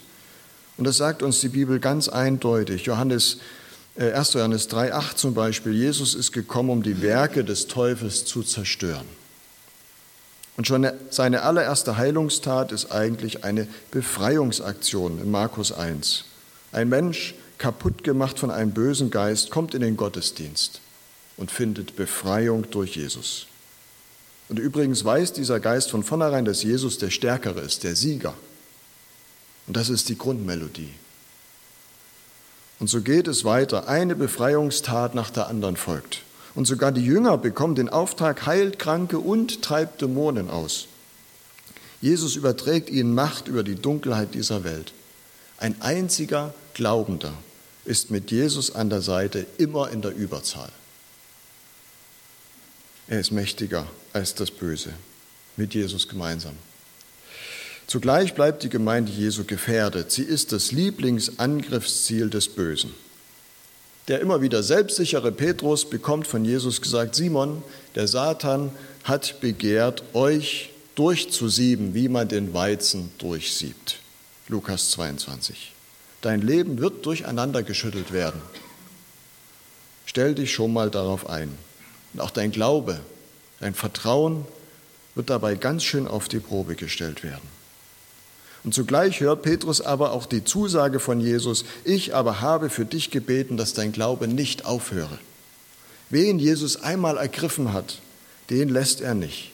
Und 0.77 0.85
das 0.85 0.97
sagt 0.97 1.23
uns 1.23 1.41
die 1.41 1.49
Bibel 1.49 1.79
ganz 1.79 2.07
eindeutig. 2.07 2.85
Johannes, 2.85 3.39
äh, 3.97 4.13
1. 4.13 4.33
Johannes 4.35 4.69
3,8 4.69 5.15
zum 5.17 5.33
Beispiel. 5.33 5.73
Jesus 5.73 6.15
ist 6.15 6.31
gekommen, 6.31 6.69
um 6.69 6.83
die 6.83 7.01
Werke 7.01 7.43
des 7.43 7.67
Teufels 7.67 8.23
zu 8.23 8.43
zerstören. 8.43 9.05
Und 10.59 10.67
schon 10.67 10.85
seine 11.09 11.43
allererste 11.43 11.95
Heilungstat 11.95 12.73
ist 12.73 12.91
eigentlich 12.91 13.45
eine 13.45 13.65
Befreiungsaktion 13.91 15.21
in 15.21 15.31
Markus 15.31 15.71
1. 15.71 16.25
Ein 16.73 16.89
Mensch 16.89 17.33
kaputt 17.57 18.03
gemacht 18.03 18.37
von 18.39 18.51
einem 18.51 18.71
bösen 18.71 19.09
Geist, 19.09 19.51
kommt 19.51 19.73
in 19.73 19.79
den 19.79 19.95
Gottesdienst 19.95 20.81
und 21.37 21.49
findet 21.49 21.95
Befreiung 21.95 22.69
durch 22.71 22.97
Jesus. 22.97 23.47
Und 24.49 24.59
übrigens 24.59 25.05
weiß 25.05 25.31
dieser 25.31 25.61
Geist 25.61 25.91
von 25.91 26.03
vornherein, 26.03 26.43
dass 26.43 26.61
Jesus 26.61 26.97
der 26.97 27.09
Stärkere 27.09 27.61
ist, 27.61 27.85
der 27.85 27.95
Sieger. 27.95 28.33
Und 29.65 29.77
das 29.77 29.87
ist 29.87 30.09
die 30.09 30.17
Grundmelodie. 30.17 30.93
Und 32.81 32.89
so 32.89 32.99
geht 32.99 33.29
es 33.29 33.45
weiter. 33.45 33.87
Eine 33.87 34.17
Befreiungstat 34.17 35.15
nach 35.15 35.29
der 35.29 35.47
anderen 35.47 35.77
folgt. 35.77 36.23
Und 36.55 36.65
sogar 36.65 36.91
die 36.91 37.05
Jünger 37.05 37.37
bekommen 37.37 37.75
den 37.75 37.89
Auftrag, 37.89 38.45
heilt 38.45 38.79
Kranke 38.79 39.19
und 39.19 39.61
treibt 39.61 40.01
Dämonen 40.01 40.49
aus. 40.49 40.87
Jesus 42.01 42.35
überträgt 42.35 42.89
ihnen 42.89 43.13
Macht 43.13 43.47
über 43.47 43.63
die 43.63 43.75
Dunkelheit 43.75 44.33
dieser 44.33 44.63
Welt. 44.63 44.93
Ein 45.57 45.81
einziger 45.81 46.53
Glaubender 46.73 47.33
ist 47.85 48.11
mit 48.11 48.31
Jesus 48.31 48.73
an 48.73 48.89
der 48.89 49.01
Seite 49.01 49.45
immer 49.57 49.89
in 49.91 50.01
der 50.01 50.15
Überzahl. 50.15 50.71
Er 53.07 53.19
ist 53.19 53.31
mächtiger 53.31 53.87
als 54.13 54.35
das 54.35 54.51
Böse, 54.51 54.93
mit 55.57 55.73
Jesus 55.73 56.07
gemeinsam. 56.07 56.55
Zugleich 57.87 58.35
bleibt 58.35 58.61
die 58.61 58.69
Gemeinde 58.69 59.11
Jesu 59.11 59.43
gefährdet. 59.45 60.11
Sie 60.11 60.21
ist 60.21 60.51
das 60.51 60.71
Lieblingsangriffsziel 60.71 62.29
des 62.29 62.47
Bösen. 62.47 62.93
Der 64.09 64.19
immer 64.21 64.41
wieder 64.41 64.63
selbstsichere 64.63 65.31
Petrus 65.31 65.87
bekommt 65.87 66.25
von 66.25 66.43
Jesus 66.43 66.81
gesagt, 66.81 67.13
Simon, 67.13 67.63
der 67.93 68.07
Satan 68.07 68.71
hat 69.03 69.39
begehrt, 69.39 70.03
euch 70.13 70.71
durchzusieben, 70.95 71.93
wie 71.93 72.09
man 72.09 72.27
den 72.27 72.53
Weizen 72.55 73.11
durchsiebt. 73.19 73.99
Lukas 74.47 74.89
22. 74.91 75.73
Dein 76.21 76.41
Leben 76.41 76.79
wird 76.79 77.05
durcheinander 77.05 77.61
geschüttelt 77.61 78.11
werden. 78.11 78.41
Stell 80.07 80.33
dich 80.33 80.51
schon 80.51 80.73
mal 80.73 80.89
darauf 80.89 81.29
ein. 81.29 81.55
Und 82.13 82.19
auch 82.19 82.31
dein 82.31 82.51
Glaube, 82.51 82.99
dein 83.59 83.75
Vertrauen 83.75 84.45
wird 85.13 85.29
dabei 85.29 85.53
ganz 85.53 85.83
schön 85.83 86.07
auf 86.07 86.27
die 86.27 86.39
Probe 86.39 86.75
gestellt 86.75 87.23
werden. 87.23 87.58
Und 88.63 88.73
zugleich 88.73 89.21
hört 89.21 89.41
Petrus 89.41 89.81
aber 89.81 90.11
auch 90.11 90.25
die 90.25 90.43
Zusage 90.43 90.99
von 90.99 91.21
Jesus, 91.21 91.63
ich 91.85 92.13
aber 92.13 92.41
habe 92.41 92.69
für 92.69 92.85
dich 92.85 93.09
gebeten, 93.09 93.57
dass 93.57 93.73
dein 93.73 93.91
Glaube 93.91 94.27
nicht 94.27 94.65
aufhöre. 94.65 95.17
Wen 96.09 96.39
Jesus 96.39 96.81
einmal 96.81 97.17
ergriffen 97.17 97.71
hat, 97.71 97.99
den 98.49 98.69
lässt 98.69 99.01
er 99.01 99.13
nicht. 99.13 99.51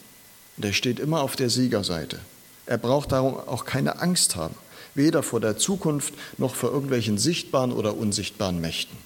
Und 0.56 0.64
er 0.64 0.72
steht 0.72 0.98
immer 0.98 1.20
auf 1.20 1.36
der 1.36 1.50
Siegerseite. 1.50 2.18
Er 2.64 2.78
braucht 2.78 3.12
darum 3.12 3.36
auch 3.36 3.64
keine 3.64 4.00
Angst 4.00 4.34
haben, 4.34 4.54
weder 4.94 5.22
vor 5.22 5.40
der 5.40 5.56
Zukunft 5.56 6.14
noch 6.38 6.54
vor 6.54 6.72
irgendwelchen 6.72 7.18
sichtbaren 7.18 7.72
oder 7.72 7.96
unsichtbaren 7.96 8.60
Mächten. 8.60 8.96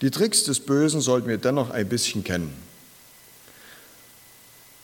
Die 0.00 0.10
Tricks 0.10 0.44
des 0.44 0.60
Bösen 0.60 1.00
sollten 1.00 1.28
wir 1.28 1.38
dennoch 1.38 1.70
ein 1.70 1.88
bisschen 1.88 2.24
kennen. 2.24 2.67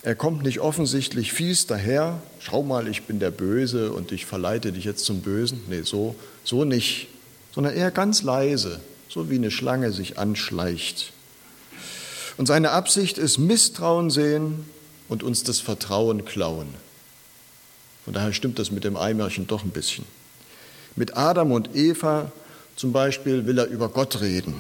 Er 0.04 0.14
kommt 0.14 0.42
nicht 0.42 0.60
offensichtlich 0.60 1.32
fies 1.32 1.66
daher, 1.66 2.20
schau 2.38 2.62
mal, 2.62 2.88
ich 2.88 3.04
bin 3.04 3.20
der 3.20 3.30
Böse 3.30 3.90
und 3.90 4.12
ich 4.12 4.26
verleite 4.26 4.70
dich 4.70 4.84
jetzt 4.84 5.06
zum 5.06 5.22
Bösen. 5.22 5.62
Nee, 5.70 5.80
so, 5.80 6.14
so 6.44 6.64
nicht, 6.64 7.08
sondern 7.54 7.72
eher 7.72 7.90
ganz 7.90 8.22
leise, 8.22 8.80
so 9.08 9.30
wie 9.30 9.36
eine 9.36 9.50
Schlange 9.50 9.92
sich 9.92 10.18
anschleicht. 10.18 11.14
Und 12.36 12.44
seine 12.44 12.72
Absicht 12.72 13.16
ist 13.16 13.38
Misstrauen 13.38 14.10
sehen 14.10 14.66
und 15.08 15.22
uns 15.22 15.42
das 15.42 15.60
Vertrauen 15.60 16.26
klauen. 16.26 16.68
Von 18.04 18.12
daher 18.12 18.34
stimmt 18.34 18.58
das 18.58 18.70
mit 18.70 18.84
dem 18.84 18.98
Eimerchen 18.98 19.46
doch 19.46 19.64
ein 19.64 19.70
bisschen. 19.70 20.04
Mit 20.96 21.16
Adam 21.16 21.50
und 21.50 21.74
Eva 21.74 22.30
zum 22.76 22.92
Beispiel 22.92 23.46
will 23.46 23.56
er 23.56 23.68
über 23.68 23.88
Gott 23.88 24.20
reden. 24.20 24.56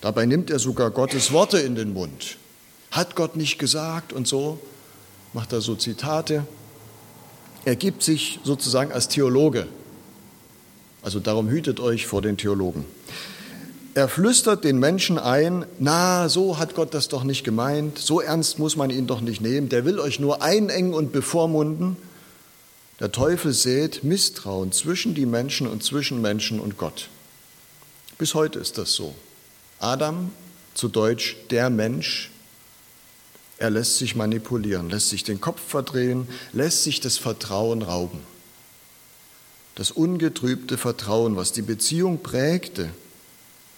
Dabei 0.00 0.26
nimmt 0.26 0.50
er 0.50 0.58
sogar 0.58 0.90
Gottes 0.90 1.30
Worte 1.30 1.58
in 1.60 1.76
den 1.76 1.92
Mund. 1.92 2.36
Hat 2.94 3.16
Gott 3.16 3.34
nicht 3.34 3.58
gesagt 3.58 4.12
und 4.12 4.28
so, 4.28 4.60
macht 5.32 5.52
er 5.52 5.60
so 5.60 5.74
Zitate. 5.74 6.46
Er 7.64 7.74
gibt 7.74 8.04
sich 8.04 8.38
sozusagen 8.44 8.92
als 8.92 9.08
Theologe. 9.08 9.66
Also 11.02 11.18
darum 11.18 11.48
hütet 11.48 11.80
euch 11.80 12.06
vor 12.06 12.22
den 12.22 12.36
Theologen. 12.36 12.84
Er 13.94 14.06
flüstert 14.06 14.62
den 14.62 14.78
Menschen 14.78 15.18
ein, 15.18 15.66
na, 15.80 16.28
so 16.28 16.56
hat 16.56 16.76
Gott 16.76 16.94
das 16.94 17.08
doch 17.08 17.24
nicht 17.24 17.42
gemeint, 17.42 17.98
so 17.98 18.20
ernst 18.20 18.60
muss 18.60 18.76
man 18.76 18.90
ihn 18.90 19.08
doch 19.08 19.20
nicht 19.20 19.40
nehmen, 19.40 19.68
der 19.68 19.84
will 19.84 19.98
euch 19.98 20.20
nur 20.20 20.40
einengen 20.40 20.94
und 20.94 21.10
bevormunden. 21.10 21.96
Der 23.00 23.10
Teufel 23.10 23.52
sät 23.52 24.04
Misstrauen 24.04 24.70
zwischen 24.70 25.16
die 25.16 25.26
Menschen 25.26 25.66
und 25.66 25.82
zwischen 25.82 26.22
Menschen 26.22 26.60
und 26.60 26.78
Gott. 26.78 27.08
Bis 28.18 28.34
heute 28.34 28.60
ist 28.60 28.78
das 28.78 28.92
so. 28.92 29.16
Adam, 29.80 30.30
zu 30.74 30.86
Deutsch 30.86 31.36
der 31.50 31.70
Mensch, 31.70 32.30
er 33.58 33.70
lässt 33.70 33.98
sich 33.98 34.16
manipulieren, 34.16 34.90
lässt 34.90 35.10
sich 35.10 35.24
den 35.24 35.40
Kopf 35.40 35.60
verdrehen, 35.60 36.28
lässt 36.52 36.82
sich 36.82 37.00
das 37.00 37.18
Vertrauen 37.18 37.82
rauben. 37.82 38.20
Das 39.76 39.90
ungetrübte 39.90 40.78
Vertrauen, 40.78 41.36
was 41.36 41.52
die 41.52 41.62
Beziehung 41.62 42.22
prägte, 42.22 42.90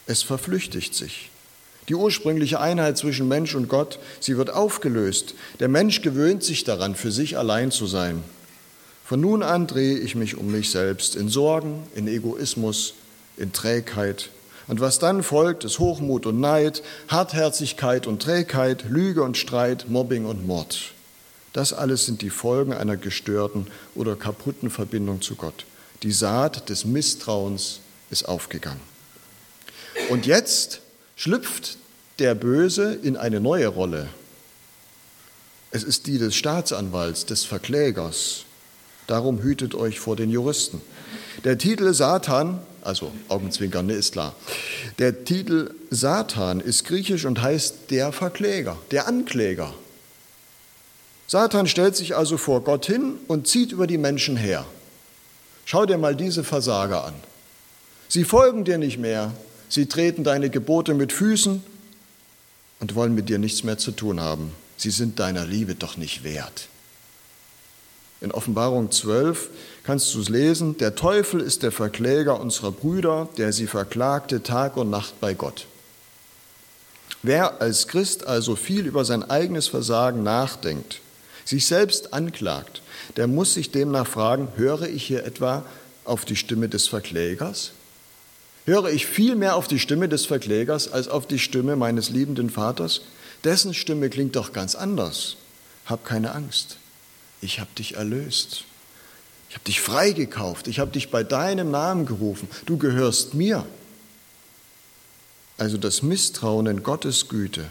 es 0.07 0.23
verflüchtigt 0.23 0.95
sich. 0.95 1.31
Die 1.89 1.95
ursprüngliche 1.95 2.61
Einheit 2.61 2.99
zwischen 2.99 3.29
Mensch 3.29 3.55
und 3.55 3.69
Gott, 3.69 3.99
sie 4.21 4.37
wird 4.37 4.51
aufgelöst. 4.51 5.35
Der 5.61 5.69
Mensch 5.69 6.03
gewöhnt 6.03 6.43
sich 6.43 6.65
daran, 6.65 6.97
für 6.97 7.13
sich 7.13 7.39
allein 7.39 7.71
zu 7.71 7.87
sein. 7.87 8.23
Von 9.05 9.21
nun 9.21 9.43
an 9.43 9.69
drehe 9.69 9.99
ich 9.99 10.17
mich 10.17 10.37
um 10.37 10.51
mich 10.51 10.71
selbst 10.71 11.15
in 11.15 11.29
Sorgen, 11.29 11.85
in 11.95 12.09
Egoismus, 12.09 12.95
in 13.37 13.53
Trägheit, 13.53 14.31
und 14.69 14.81
was 14.81 14.99
dann 14.99 15.23
folgt, 15.23 15.65
ist 15.65 15.79
Hochmut 15.79 16.27
und 16.27 16.41
Neid, 16.41 16.83
Hartherzigkeit 17.09 18.07
und 18.07 18.23
Trägheit, 18.23 18.85
Lüge 18.89 19.23
und 19.23 19.37
Streit, 19.37 19.89
Mobbing 19.89 20.25
und 20.25 20.47
Mord. 20.47 20.93
Das 21.53 21.73
alles 21.73 22.05
sind 22.05 22.21
die 22.21 22.31
Folgen 22.31 22.73
einer 22.73 22.97
gestörten 22.97 23.69
oder 23.95 24.17
kaputten 24.17 24.71
Verbindung 24.71 25.23
zu 25.23 25.37
Gott. 25.37 25.65
Die 26.03 26.13
Saat 26.13 26.69
des 26.69 26.85
Misstrauens 26.85 27.81
ist 28.11 28.29
aufgegangen. 28.29 28.81
Und 30.11 30.27
jetzt 30.27 30.81
schlüpft 31.15 31.79
der 32.19 32.35
Böse 32.35 32.93
in 32.95 33.17
eine 33.17 33.41
neue 33.41 33.69
Rolle. 33.69 34.09
Es 35.71 35.83
ist 35.83 36.07
die 36.07 36.19
des 36.19 36.35
Staatsanwalts, 36.35 37.27
des 37.27 37.45
Verklägers. 37.45 38.45
Darum 39.07 39.43
hütet 39.43 39.75
euch 39.75 40.01
vor 40.01 40.17
den 40.17 40.31
Juristen. 40.31 40.81
Der 41.45 41.57
Titel 41.59 41.95
Satan 41.95 42.61
also 42.87 43.13
Augenzwinkern, 43.29 43.87
ne, 43.87 43.95
ist 43.95 44.13
klar. 44.13 44.35
Der 44.99 45.25
Titel 45.25 45.75
Satan 45.91 46.61
ist 46.61 46.85
griechisch 46.85 47.25
und 47.25 47.43
heißt 47.43 47.91
der 47.91 48.13
Verkläger, 48.13 48.79
der 48.91 49.09
Ankläger. 49.09 49.75
Satan 51.27 51.67
stellt 51.67 51.97
sich 51.97 52.17
also 52.17 52.37
vor 52.37 52.63
Gott 52.63 52.87
hin 52.87 53.15
und 53.27 53.49
zieht 53.49 53.73
über 53.73 53.87
die 53.87 53.99
Menschen 53.99 54.37
her. 54.37 54.65
Schau 55.65 55.85
dir 55.85 55.99
mal 55.99 56.15
diese 56.15 56.45
Versager 56.45 57.05
an. 57.05 57.15
Sie 58.09 58.23
folgen 58.23 58.65
dir 58.65 58.79
nicht 58.79 58.99
mehr, 58.99 59.33
sie 59.69 59.87
treten 59.87 60.23
deine 60.23 60.49
Gebote 60.49 60.95
mit 60.95 61.13
Füßen 61.13 61.63
und 62.79 62.95
wollen 62.95 63.15
mit 63.15 63.29
dir 63.29 63.39
nichts 63.39 63.65
mehr 63.65 63.79
zu 63.79 63.91
tun 63.91 64.21
haben. 64.21 64.53
Sie 64.77 64.91
sind 64.91 65.19
deiner 65.19 65.45
Liebe 65.45 65.75
doch 65.75 65.97
nicht 65.97 66.23
wert. 66.23 66.69
In 68.21 68.33
Offenbarung 68.33 68.91
12 68.91 69.51
kannst 69.85 70.15
du 70.15 70.21
es 70.21 70.29
lesen, 70.29 70.79
der 70.79 70.95
Teufel 70.95 71.41
ist 71.41 71.63
der 71.63 71.73
Verkläger 71.73 72.41
unserer 72.41 72.73
Brüder, 72.73 73.29
der 73.37 73.53
sie 73.53 73.67
verklagte 73.67 74.43
Tag 74.43 74.77
und 74.77 74.89
Nacht 74.89 75.21
bei 75.21 75.35
Gott. 75.35 75.67
Wer 77.23 77.61
als 77.61 77.89
Christ 77.89 78.27
also 78.27 78.57
viel 78.57 78.87
über 78.87 79.05
sein 79.05 79.29
eigenes 79.29 79.69
Versagen 79.69 80.23
nachdenkt, 80.23 81.01
sich 81.45 81.67
selbst 81.67 82.15
anklagt, 82.15 82.81
der 83.17 83.27
muss 83.27 83.55
sich 83.55 83.71
demnach 83.71 84.07
fragen, 84.07 84.49
höre 84.57 84.83
ich 84.83 85.05
hier 85.05 85.25
etwa 85.25 85.65
auf 86.05 86.25
die 86.25 86.37
Stimme 86.37 86.69
des 86.69 86.89
Verklägers? 86.89 87.73
Höre 88.65 88.89
ich 88.89 89.07
viel 89.07 89.37
mehr 89.37 89.57
auf 89.57 89.69
die 89.69 89.79
Stimme 89.79 90.09
des 90.09 90.27
Verklägers 90.27 90.91
als 90.91 91.07
auf 91.07 91.27
die 91.27 91.39
Stimme 91.39 91.77
meines 91.77 92.11
liebenden 92.11 92.51
Vaters? 92.51 93.03
Dessen 93.45 93.75
Stimme 93.75 94.09
klingt 94.09 94.35
doch 94.35 94.53
ganz 94.53 94.75
anders. 94.75 95.37
Hab 95.85 96.05
keine 96.05 96.33
Angst 96.33 96.79
ich 97.47 97.61
habe 97.61 97.71
dich 97.79 97.95
erlöst. 97.95 98.65
Ich 99.49 99.55
habe 99.55 99.65
dich 99.65 99.81
freigekauft. 99.81 100.69
Ich 100.69 100.81
habe 100.81 100.91
dich 100.91 101.11
bei 101.11 101.25
deinem 101.25 101.71
Namen 101.71 102.05
gerufen. 102.05 102.49
Du 102.67 102.77
gehörst 102.77 103.33
mir. 103.33 103.65
Also 105.57 105.79
das 105.79 106.03
Misstrauen 106.03 106.67
in 106.67 106.83
Gottes 106.83 107.29
Güte 107.29 107.65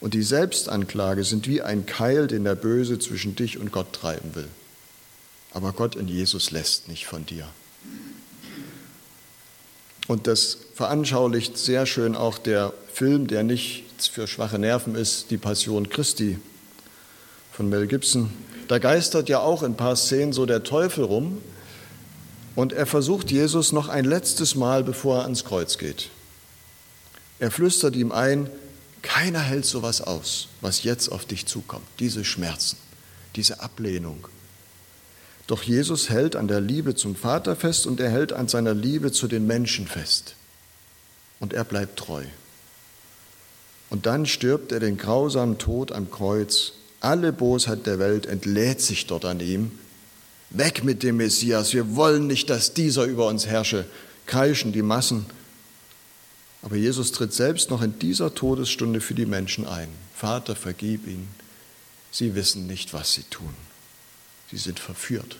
und 0.00 0.12
die 0.12 0.22
Selbstanklage 0.22 1.24
sind 1.24 1.46
wie 1.46 1.62
ein 1.62 1.86
Keil, 1.86 2.26
den 2.26 2.44
der 2.44 2.54
Böse 2.54 2.98
zwischen 2.98 3.36
dich 3.36 3.58
und 3.58 3.72
Gott 3.72 3.92
treiben 3.94 4.34
will. 4.34 4.48
Aber 5.52 5.72
Gott 5.72 5.96
in 5.96 6.08
Jesus 6.08 6.50
lässt 6.50 6.88
nicht 6.88 7.06
von 7.06 7.24
dir. 7.24 7.48
Und 10.06 10.26
das 10.26 10.58
veranschaulicht 10.74 11.56
sehr 11.56 11.86
schön 11.86 12.16
auch 12.16 12.36
der 12.36 12.74
Film, 12.92 13.26
der 13.26 13.42
nicht 13.42 13.84
für 14.12 14.26
schwache 14.26 14.58
Nerven 14.58 14.94
ist, 14.94 15.30
Die 15.30 15.38
Passion 15.38 15.88
Christi 15.88 16.38
von 17.52 17.68
Mel 17.68 17.86
Gibson. 17.86 18.30
Da 18.70 18.78
geistert 18.78 19.28
ja 19.28 19.40
auch 19.40 19.64
in 19.64 19.72
ein 19.72 19.76
paar 19.76 19.96
Szenen 19.96 20.32
so 20.32 20.46
der 20.46 20.62
Teufel 20.62 21.02
rum 21.02 21.42
Und 22.54 22.72
er 22.72 22.86
versucht 22.86 23.32
Jesus 23.32 23.72
noch 23.72 23.88
ein 23.88 24.04
letztes 24.04 24.54
Mal, 24.54 24.84
bevor 24.84 25.18
er 25.18 25.22
ans 25.24 25.44
Kreuz 25.44 25.76
geht. 25.76 26.08
Er 27.40 27.50
flüstert 27.50 27.96
ihm 27.96 28.12
ein, 28.12 28.48
keiner 29.02 29.40
hält 29.40 29.66
sowas 29.66 30.00
aus, 30.00 30.46
was 30.60 30.84
jetzt 30.84 31.08
auf 31.08 31.24
dich 31.24 31.46
zukommt, 31.46 31.86
diese 31.98 32.24
Schmerzen, 32.24 32.76
diese 33.34 33.58
Ablehnung. 33.58 34.28
Doch 35.48 35.64
Jesus 35.64 36.08
hält 36.08 36.36
an 36.36 36.46
der 36.46 36.60
Liebe 36.60 36.94
zum 36.94 37.16
Vater 37.16 37.56
fest 37.56 37.88
und 37.88 37.98
er 37.98 38.10
hält 38.10 38.32
an 38.32 38.46
seiner 38.46 38.74
Liebe 38.74 39.10
zu 39.10 39.26
den 39.26 39.48
Menschen 39.48 39.88
fest. 39.88 40.36
Und 41.40 41.54
er 41.54 41.64
bleibt 41.64 41.98
treu. 41.98 42.22
Und 43.88 44.06
dann 44.06 44.26
stirbt 44.26 44.70
er 44.70 44.78
den 44.78 44.96
grausamen 44.96 45.58
Tod 45.58 45.90
am 45.90 46.08
Kreuz. 46.08 46.74
Alle 47.00 47.32
Bosheit 47.32 47.86
der 47.86 47.98
Welt 47.98 48.26
entlädt 48.26 48.80
sich 48.80 49.06
dort 49.06 49.24
an 49.24 49.40
ihm. 49.40 49.72
Weg 50.50 50.84
mit 50.84 51.02
dem 51.02 51.16
Messias, 51.16 51.72
wir 51.72 51.96
wollen 51.96 52.26
nicht, 52.26 52.50
dass 52.50 52.74
dieser 52.74 53.04
über 53.04 53.26
uns 53.26 53.46
herrsche, 53.46 53.86
kreischen 54.26 54.72
die 54.72 54.82
Massen. 54.82 55.26
Aber 56.62 56.76
Jesus 56.76 57.12
tritt 57.12 57.32
selbst 57.32 57.70
noch 57.70 57.80
in 57.80 57.98
dieser 57.98 58.34
Todesstunde 58.34 59.00
für 59.00 59.14
die 59.14 59.26
Menschen 59.26 59.66
ein. 59.66 59.88
Vater, 60.14 60.54
vergib 60.54 61.06
ihnen. 61.06 61.28
Sie 62.10 62.34
wissen 62.34 62.66
nicht, 62.66 62.92
was 62.92 63.14
sie 63.14 63.22
tun. 63.24 63.54
Sie 64.50 64.58
sind 64.58 64.78
verführt. 64.78 65.36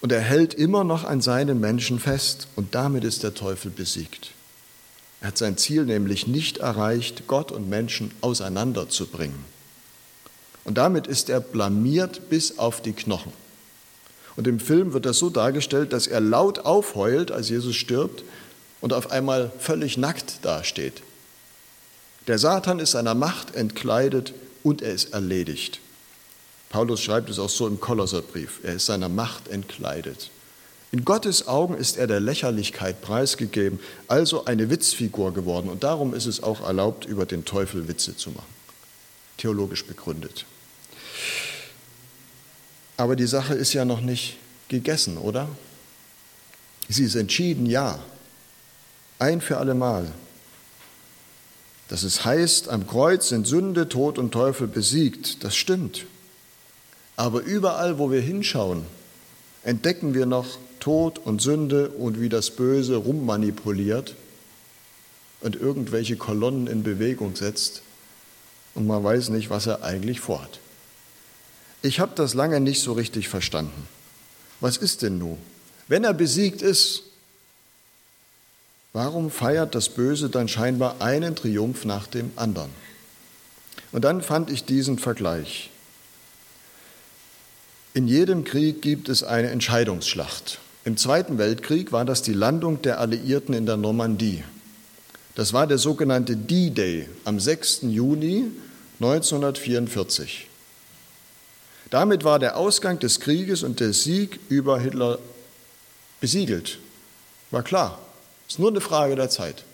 Und 0.00 0.12
er 0.12 0.20
hält 0.20 0.54
immer 0.54 0.84
noch 0.84 1.04
an 1.04 1.20
seinen 1.20 1.58
Menschen 1.58 1.98
fest 1.98 2.48
und 2.54 2.74
damit 2.74 3.02
ist 3.02 3.22
der 3.22 3.34
Teufel 3.34 3.70
besiegt. 3.70 4.32
Er 5.20 5.28
hat 5.28 5.38
sein 5.38 5.56
Ziel 5.56 5.84
nämlich 5.84 6.26
nicht 6.26 6.58
erreicht, 6.58 7.28
Gott 7.28 7.50
und 7.52 7.68
Menschen 7.68 8.10
auseinanderzubringen. 8.20 9.44
Und 10.64 10.78
damit 10.78 11.06
ist 11.06 11.28
er 11.28 11.40
blamiert 11.40 12.28
bis 12.30 12.58
auf 12.58 12.80
die 12.80 12.92
Knochen. 12.92 13.32
Und 14.36 14.46
im 14.46 14.60
Film 14.60 14.92
wird 14.92 15.06
das 15.06 15.18
so 15.18 15.30
dargestellt, 15.30 15.92
dass 15.92 16.06
er 16.06 16.20
laut 16.20 16.60
aufheult, 16.60 17.30
als 17.30 17.48
Jesus 17.48 17.76
stirbt, 17.76 18.24
und 18.80 18.92
auf 18.92 19.10
einmal 19.10 19.50
völlig 19.58 19.96
nackt 19.96 20.44
dasteht. 20.44 21.02
Der 22.26 22.38
Satan 22.38 22.78
ist 22.78 22.92
seiner 22.92 23.14
Macht 23.14 23.54
entkleidet 23.54 24.34
und 24.62 24.82
er 24.82 24.92
ist 24.92 25.12
erledigt. 25.12 25.80
Paulus 26.68 27.00
schreibt 27.00 27.30
es 27.30 27.38
auch 27.38 27.48
so 27.50 27.66
im 27.66 27.80
Kolosserbrief. 27.80 28.60
Er 28.62 28.74
ist 28.74 28.86
seiner 28.86 29.08
Macht 29.08 29.48
entkleidet. 29.48 30.30
In 30.90 31.04
Gottes 31.04 31.48
Augen 31.48 31.74
ist 31.74 31.96
er 31.96 32.06
der 32.06 32.20
Lächerlichkeit 32.20 33.02
preisgegeben, 33.02 33.80
also 34.08 34.44
eine 34.44 34.68
Witzfigur 34.68 35.32
geworden. 35.32 35.68
Und 35.68 35.84
darum 35.84 36.12
ist 36.14 36.26
es 36.26 36.42
auch 36.42 36.60
erlaubt, 36.60 37.04
über 37.04 37.24
den 37.24 37.44
Teufel 37.44 37.88
Witze 37.88 38.16
zu 38.16 38.30
machen. 38.30 38.52
Theologisch 39.38 39.86
begründet. 39.86 40.44
Aber 42.96 43.16
die 43.16 43.26
Sache 43.26 43.54
ist 43.54 43.72
ja 43.72 43.84
noch 43.84 44.00
nicht 44.00 44.36
gegessen, 44.68 45.18
oder? 45.18 45.48
Sie 46.88 47.04
ist 47.04 47.14
entschieden, 47.14 47.66
ja. 47.66 47.98
Ein 49.18 49.40
für 49.40 49.58
allemal. 49.58 50.12
Dass 51.88 52.02
es 52.02 52.24
heißt, 52.24 52.68
am 52.68 52.86
Kreuz 52.86 53.28
sind 53.28 53.46
Sünde, 53.46 53.88
Tod 53.88 54.18
und 54.18 54.32
Teufel 54.32 54.66
besiegt, 54.66 55.44
das 55.44 55.56
stimmt. 55.56 56.06
Aber 57.16 57.40
überall, 57.42 57.98
wo 57.98 58.10
wir 58.10 58.20
hinschauen, 58.20 58.84
entdecken 59.62 60.14
wir 60.14 60.26
noch 60.26 60.46
Tod 60.80 61.18
und 61.18 61.40
Sünde 61.40 61.90
und 61.90 62.20
wie 62.20 62.28
das 62.28 62.50
Böse 62.50 62.96
rummanipuliert 62.96 64.14
und 65.40 65.56
irgendwelche 65.56 66.16
Kolonnen 66.16 66.66
in 66.66 66.82
Bewegung 66.82 67.36
setzt 67.36 67.82
und 68.74 68.86
man 68.86 69.04
weiß 69.04 69.28
nicht, 69.28 69.50
was 69.50 69.66
er 69.66 69.82
eigentlich 69.82 70.20
vorhat. 70.20 70.61
Ich 71.82 71.98
habe 71.98 72.12
das 72.14 72.34
lange 72.34 72.60
nicht 72.60 72.80
so 72.80 72.92
richtig 72.92 73.28
verstanden. 73.28 73.88
Was 74.60 74.76
ist 74.76 75.02
denn 75.02 75.18
nun? 75.18 75.36
Wenn 75.88 76.04
er 76.04 76.14
besiegt 76.14 76.62
ist, 76.62 77.02
warum 78.92 79.30
feiert 79.30 79.74
das 79.74 79.88
Böse 79.88 80.30
dann 80.30 80.46
scheinbar 80.46 81.00
einen 81.00 81.34
Triumph 81.34 81.84
nach 81.84 82.06
dem 82.06 82.30
anderen? 82.36 82.70
Und 83.90 84.04
dann 84.04 84.22
fand 84.22 84.50
ich 84.50 84.64
diesen 84.64 84.98
Vergleich. 84.98 85.70
In 87.94 88.06
jedem 88.06 88.44
Krieg 88.44 88.80
gibt 88.80 89.08
es 89.08 89.24
eine 89.24 89.50
Entscheidungsschlacht. 89.50 90.60
Im 90.84 90.96
Zweiten 90.96 91.36
Weltkrieg 91.36 91.90
war 91.90 92.04
das 92.04 92.22
die 92.22 92.32
Landung 92.32 92.80
der 92.82 93.00
Alliierten 93.00 93.54
in 93.54 93.66
der 93.66 93.76
Normandie. 93.76 94.44
Das 95.34 95.52
war 95.52 95.66
der 95.66 95.78
sogenannte 95.78 96.36
D-Day 96.36 97.08
am 97.24 97.40
6. 97.40 97.82
Juni 97.82 98.50
1944. 99.00 100.48
Damit 101.92 102.24
war 102.24 102.38
der 102.38 102.56
Ausgang 102.56 102.98
des 103.00 103.20
Krieges 103.20 103.62
und 103.62 103.78
der 103.78 103.92
Sieg 103.92 104.40
über 104.48 104.80
Hitler 104.80 105.18
besiegelt. 106.22 106.78
War 107.50 107.62
klar. 107.62 107.98
Ist 108.48 108.58
nur 108.58 108.70
eine 108.70 108.80
Frage 108.80 109.14
der 109.14 109.28
Zeit. 109.28 109.64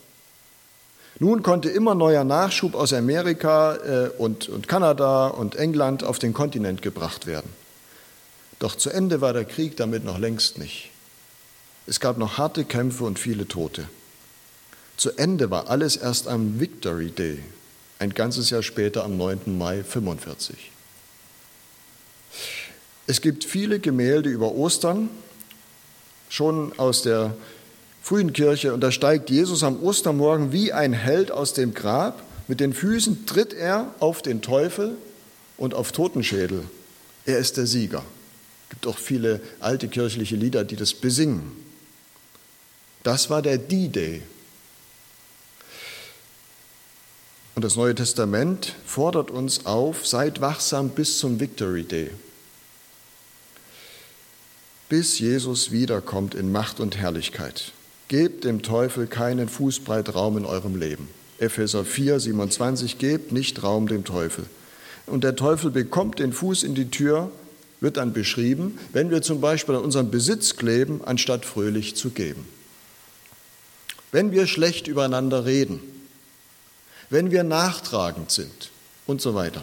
Nun 1.21 1.45
konnte 1.45 1.71
immer 1.71 1.95
neuer 1.95 2.25
Nachschub 2.25 2.75
aus 2.75 2.93
Amerika 2.93 3.77
äh, 3.77 4.09
und, 4.19 4.49
und 4.49 4.67
Kanada 4.67 5.29
und 5.29 5.55
England 5.55 6.03
auf 6.03 6.19
den 6.19 6.35
Kontinent 6.35 6.83
gebracht 6.83 7.29
werden. 7.29 7.53
Doch 8.59 8.75
zu 8.75 8.91
Ende 8.91 9.21
war 9.21 9.33
der 9.33 9.45
Krieg 9.45 9.77
damit 9.77 10.05
noch 10.05 10.19
längst 10.19 10.59
nicht. 10.59 10.91
Es 11.87 12.01
gab 12.01 12.19
noch 12.19 12.37
harte 12.37 12.65
Kämpfe 12.65 13.05
und 13.05 13.21
viele 13.21 13.47
Tote. 13.47 13.89
Zu 14.97 15.13
Ende 15.17 15.53
war 15.53 15.71
alles 15.71 15.97
erst 15.97 16.27
am 16.27 16.59
Victory 16.59 17.13
Day, 17.13 17.45
ein 18.01 18.13
ganzes 18.13 18.51
Jahr 18.51 18.65
später 18.65 19.05
am 19.05 19.17
9. 19.17 19.57
Mai 19.57 19.85
45. 19.85 20.73
Es 23.09 23.23
gibt 23.23 23.45
viele 23.45 23.81
Gemälde 23.81 24.29
über 24.29 24.55
Ostern, 24.55 25.09
schon 26.29 26.79
aus 26.79 27.01
der 27.01 27.35
frühen 28.03 28.35
Kirche, 28.35 28.75
und 28.75 28.83
da 28.83 28.93
steigt 28.93 29.31
Jesus 29.31 29.63
am 29.63 29.83
Ostermorgen 29.83 30.53
wie 30.53 30.75
ein 30.75 30.93
Held 30.93 31.31
aus 31.31 31.55
dem 31.55 31.73
Grab. 31.73 32.23
Mit 32.49 32.61
den 32.61 32.75
Füßen 32.75 33.25
tritt 33.25 33.55
er 33.55 33.95
auf 33.99 34.21
den 34.21 34.43
Teufel 34.43 34.95
und 35.57 35.73
auf 35.73 35.91
Totenschädel. 35.91 36.65
Er 37.25 37.39
ist 37.39 37.57
der 37.57 37.67
Sieger. 37.67 38.05
Es 38.65 38.71
gibt 38.75 38.87
auch 38.87 38.99
viele 38.99 39.41
alte 39.59 39.89
kirchliche 39.89 40.37
Lieder, 40.37 40.65
die 40.65 40.77
das 40.77 40.93
besingen. 40.93 41.53
Das 43.05 43.31
war 43.31 43.41
der 43.41 43.57
D-Day. 43.57 44.21
Und 47.55 47.65
das 47.65 47.75
Neue 47.75 47.95
Testament 47.95 48.75
fordert 48.85 49.31
uns 49.31 49.65
auf, 49.65 50.07
seid 50.07 50.43
wachsam 50.43 50.91
bis 50.91 51.19
zum 51.19 51.41
Victory 51.41 51.85
Day. 51.85 52.11
Bis 54.89 55.19
Jesus 55.19 55.71
wiederkommt 55.71 56.35
in 56.35 56.51
Macht 56.51 56.81
und 56.81 56.97
Herrlichkeit. 56.97 57.73
Gebt 58.09 58.45
dem 58.45 58.63
Teufel 58.63 59.07
keinen 59.07 59.49
Fußbreit 59.49 60.15
Raum 60.15 60.39
in 60.39 60.47
eurem 60.47 60.77
Leben. 60.77 61.09
Epheser 61.39 61.85
4, 61.85 62.21
27, 62.21 62.99
gebt 62.99 63.33
nicht 63.33 63.63
Raum 63.63 63.87
dem 63.87 64.05
Teufel. 64.05 64.45
Und 65.07 65.25
der 65.25 65.37
Teufel 65.37 65.71
bekommt 65.71 66.19
den 66.19 66.33
Fuß 66.33 66.63
in 66.63 66.75
die 66.75 66.91
Tür, 66.91 67.31
wird 67.81 67.97
dann 67.97 68.13
beschrieben, 68.13 68.79
wenn 68.93 69.11
wir 69.11 69.23
zum 69.23 69.41
Beispiel 69.41 69.75
an 69.75 69.83
unserem 69.83 70.11
Besitz 70.11 70.57
kleben, 70.57 71.01
anstatt 71.05 71.45
fröhlich 71.45 71.95
zu 71.95 72.11
geben 72.11 72.45
wenn 74.13 74.33
wir 74.33 74.47
schlecht 74.47 74.87
übereinander 74.87 75.45
reden, 75.45 75.81
wenn 77.11 77.31
wir 77.31 77.45
nachtragend 77.45 78.31
sind 78.31 78.71
und 79.07 79.21
so 79.21 79.35
weiter. 79.35 79.63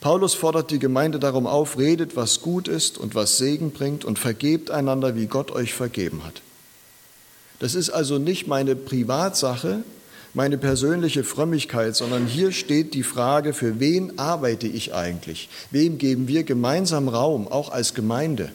Paulus 0.00 0.34
fordert 0.34 0.70
die 0.70 0.78
Gemeinde 0.78 1.18
darum 1.18 1.46
auf, 1.46 1.78
redet, 1.78 2.16
was 2.16 2.40
gut 2.40 2.68
ist 2.68 2.98
und 2.98 3.14
was 3.14 3.38
Segen 3.38 3.70
bringt 3.70 4.04
und 4.04 4.18
vergebt 4.18 4.70
einander, 4.70 5.16
wie 5.16 5.26
Gott 5.26 5.50
euch 5.50 5.74
vergeben 5.74 6.22
hat. 6.24 6.42
Das 7.58 7.74
ist 7.74 7.90
also 7.90 8.18
nicht 8.18 8.46
meine 8.46 8.76
Privatsache, 8.76 9.82
meine 10.34 10.58
persönliche 10.58 11.24
Frömmigkeit, 11.24 11.96
sondern 11.96 12.26
hier 12.26 12.52
steht 12.52 12.92
die 12.92 13.02
Frage, 13.02 13.54
für 13.54 13.80
wen 13.80 14.18
arbeite 14.18 14.66
ich 14.66 14.92
eigentlich? 14.92 15.48
Wem 15.70 15.96
geben 15.96 16.28
wir 16.28 16.44
gemeinsam 16.44 17.08
Raum, 17.08 17.48
auch 17.48 17.70
als 17.70 17.94
Gemeinde? 17.94 18.52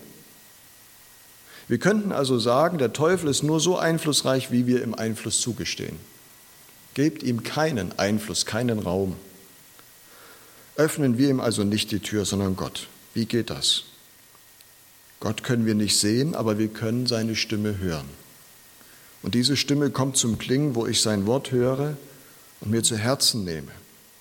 Wir 1.67 1.79
könnten 1.79 2.11
also 2.11 2.37
sagen, 2.37 2.77
der 2.77 2.93
Teufel 2.93 3.29
ist 3.29 3.41
nur 3.41 3.59
so 3.59 3.77
einflussreich, 3.77 4.51
wie 4.51 4.67
wir 4.67 4.83
im 4.83 4.93
Einfluss 4.93 5.41
zugestehen. 5.41 5.95
Gebt 6.93 7.23
ihm 7.23 7.41
keinen 7.43 7.97
Einfluss, 7.97 8.45
keinen 8.45 8.77
Raum. 8.77 9.15
Öffnen 10.75 11.17
wir 11.17 11.29
ihm 11.29 11.39
also 11.39 11.63
nicht 11.63 11.91
die 11.91 11.99
Tür, 11.99 12.25
sondern 12.25 12.55
Gott. 12.55 12.87
Wie 13.13 13.25
geht 13.25 13.49
das? 13.49 13.83
Gott 15.19 15.43
können 15.43 15.65
wir 15.65 15.75
nicht 15.75 15.97
sehen, 15.99 16.33
aber 16.33 16.57
wir 16.57 16.69
können 16.69 17.05
seine 17.05 17.35
Stimme 17.35 17.77
hören. 17.77 18.09
Und 19.21 19.35
diese 19.35 19.55
Stimme 19.55 19.91
kommt 19.91 20.17
zum 20.17 20.37
Klingen, 20.37 20.73
wo 20.73 20.87
ich 20.87 21.01
sein 21.01 21.27
Wort 21.27 21.51
höre 21.51 21.95
und 22.61 22.71
mir 22.71 22.83
zu 22.83 22.97
Herzen 22.97 23.43
nehme. 23.43 23.71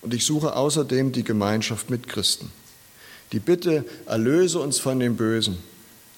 Und 0.01 0.13
ich 0.13 0.25
suche 0.25 0.55
außerdem 0.55 1.11
die 1.11 1.23
Gemeinschaft 1.23 1.89
mit 1.89 2.07
Christen. 2.07 2.51
Die 3.31 3.39
Bitte, 3.39 3.85
erlöse 4.05 4.59
uns 4.59 4.79
von 4.79 4.99
dem 4.99 5.15
Bösen, 5.15 5.57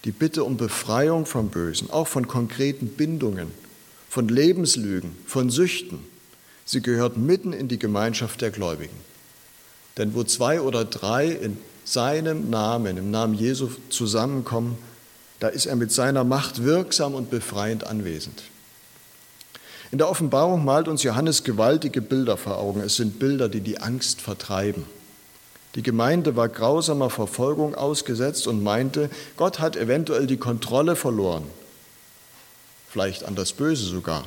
die 0.03 0.11
Bitte 0.11 0.43
um 0.43 0.57
Befreiung 0.57 1.25
vom 1.25 1.49
Bösen, 1.49 1.89
auch 1.89 2.07
von 2.07 2.27
konkreten 2.27 2.87
Bindungen, 2.87 3.51
von 4.09 4.27
Lebenslügen, 4.27 5.15
von 5.25 5.49
Süchten, 5.49 5.99
sie 6.65 6.81
gehört 6.81 7.17
mitten 7.17 7.53
in 7.53 7.67
die 7.67 7.79
Gemeinschaft 7.79 8.41
der 8.41 8.51
Gläubigen. 8.51 9.12
Denn 9.97 10.15
wo 10.15 10.23
zwei 10.23 10.61
oder 10.61 10.85
drei 10.85 11.27
in 11.27 11.57
seinem 11.85 12.49
Namen, 12.49 12.97
im 12.97 13.11
Namen 13.11 13.33
Jesu 13.33 13.69
zusammenkommen, 13.89 14.77
Da 15.43 15.49
ist 15.49 15.65
er 15.65 15.75
mit 15.75 15.91
seiner 15.91 16.23
Macht 16.23 16.63
wirksam 16.63 17.15
und 17.15 17.29
befreiend 17.29 17.85
anwesend. 17.85 18.43
In 19.91 19.97
der 19.97 20.09
Offenbarung 20.09 20.63
malt 20.63 20.87
uns 20.87 21.03
Johannes 21.03 21.43
gewaltige 21.43 22.01
Bilder 22.01 22.37
vor 22.37 22.59
Augen. 22.59 22.79
Es 22.79 22.95
sind 22.95 23.19
Bilder, 23.19 23.49
die 23.49 23.59
die 23.59 23.79
Angst 23.79 24.21
vertreiben. 24.21 24.85
Die 25.75 25.83
Gemeinde 25.83 26.37
war 26.37 26.47
grausamer 26.47 27.09
Verfolgung 27.09 27.75
ausgesetzt 27.75 28.47
und 28.47 28.63
meinte, 28.63 29.09
Gott 29.35 29.59
hat 29.59 29.75
eventuell 29.75 30.27
die 30.27 30.37
Kontrolle 30.37 30.95
verloren. 30.95 31.43
Vielleicht 32.89 33.25
an 33.25 33.35
das 33.35 33.51
Böse 33.51 33.83
sogar. 33.83 34.25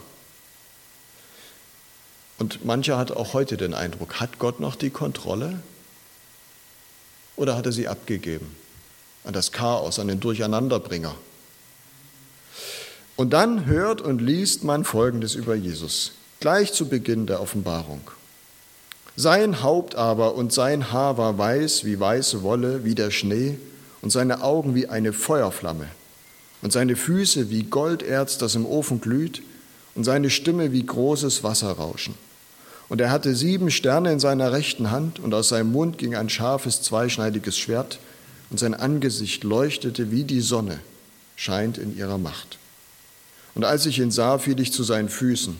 Und 2.39 2.65
mancher 2.65 2.99
hat 2.99 3.13
auch 3.13 3.33
heute 3.33 3.57
den 3.57 3.75
Eindruck, 3.75 4.21
hat 4.21 4.39
Gott 4.39 4.61
noch 4.61 4.77
die 4.77 4.91
Kontrolle? 4.91 5.59
Oder 7.37 7.57
hat 7.57 7.67
er 7.67 7.73
sie 7.73 7.89
abgegeben 7.89 8.55
an 9.25 9.33
das 9.33 9.53
Chaos, 9.53 9.99
an 9.99 10.09
den 10.09 10.21
Durcheinanderbringer? 10.21 11.15
Und 13.17 13.33
dann 13.33 13.65
hört 13.65 14.03
und 14.03 14.21
liest 14.21 14.63
man 14.63 14.85
Folgendes 14.85 15.35
über 15.35 15.55
Jesus, 15.55 16.13
gleich 16.41 16.73
zu 16.73 16.89
Beginn 16.89 17.27
der 17.27 17.41
Offenbarung. 17.41 18.03
Sein 19.17 19.63
Haupt 19.63 19.95
aber 19.95 20.35
und 20.35 20.53
sein 20.53 20.93
Haar 20.93 21.17
war 21.17 21.39
weiß 21.39 21.85
wie 21.85 21.99
weiße 21.99 22.43
Wolle, 22.43 22.85
wie 22.85 22.95
der 22.95 23.11
Schnee, 23.11 23.59
und 24.03 24.11
seine 24.11 24.43
Augen 24.43 24.75
wie 24.75 24.89
eine 24.89 25.15
Feuerflamme, 25.15 25.89
und 26.61 26.73
seine 26.73 26.97
Füße 26.97 27.49
wie 27.49 27.63
Golderz, 27.63 28.37
das 28.37 28.55
im 28.55 28.67
Ofen 28.67 29.01
glüht, 29.01 29.43
und 29.95 30.05
seine 30.05 30.29
Stimme 30.29 30.73
wie 30.73 30.85
großes 30.85 31.43
Wasserrauschen. 31.43 32.15
Und 32.89 33.01
er 33.01 33.11
hatte 33.11 33.35
sieben 33.35 33.71
Sterne 33.71 34.13
in 34.13 34.21
seiner 34.21 34.53
rechten 34.53 34.91
Hand, 34.91 35.19
und 35.19 35.35
aus 35.35 35.49
seinem 35.49 35.73
Mund 35.73 35.99
ging 35.99 36.15
ein 36.15 36.29
scharfes, 36.29 36.83
zweischneidiges 36.83 37.59
Schwert, 37.59 37.99
und 38.51 38.59
sein 38.59 38.75
Angesicht 38.75 39.43
leuchtete 39.43 40.13
wie 40.13 40.25
die 40.25 40.41
Sonne, 40.41 40.79
scheint 41.35 41.79
in 41.79 41.97
ihrer 41.97 42.19
Macht. 42.19 42.59
Und 43.55 43.65
als 43.65 43.87
ich 43.87 43.99
ihn 43.99 44.11
sah, 44.11 44.39
fiel 44.39 44.61
ich 44.61 44.73
zu 44.73 44.85
seinen 44.85 45.09
Füßen, 45.09 45.57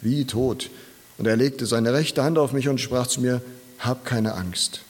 wie 0.00 0.24
tot. 0.24 0.70
Und 1.18 1.26
er 1.26 1.36
legte 1.36 1.66
seine 1.66 1.92
rechte 1.92 2.24
Hand 2.24 2.38
auf 2.38 2.52
mich 2.52 2.68
und 2.68 2.80
sprach 2.80 3.06
zu 3.06 3.20
mir, 3.20 3.42
hab 3.78 4.04
keine 4.04 4.34
Angst. 4.34 4.80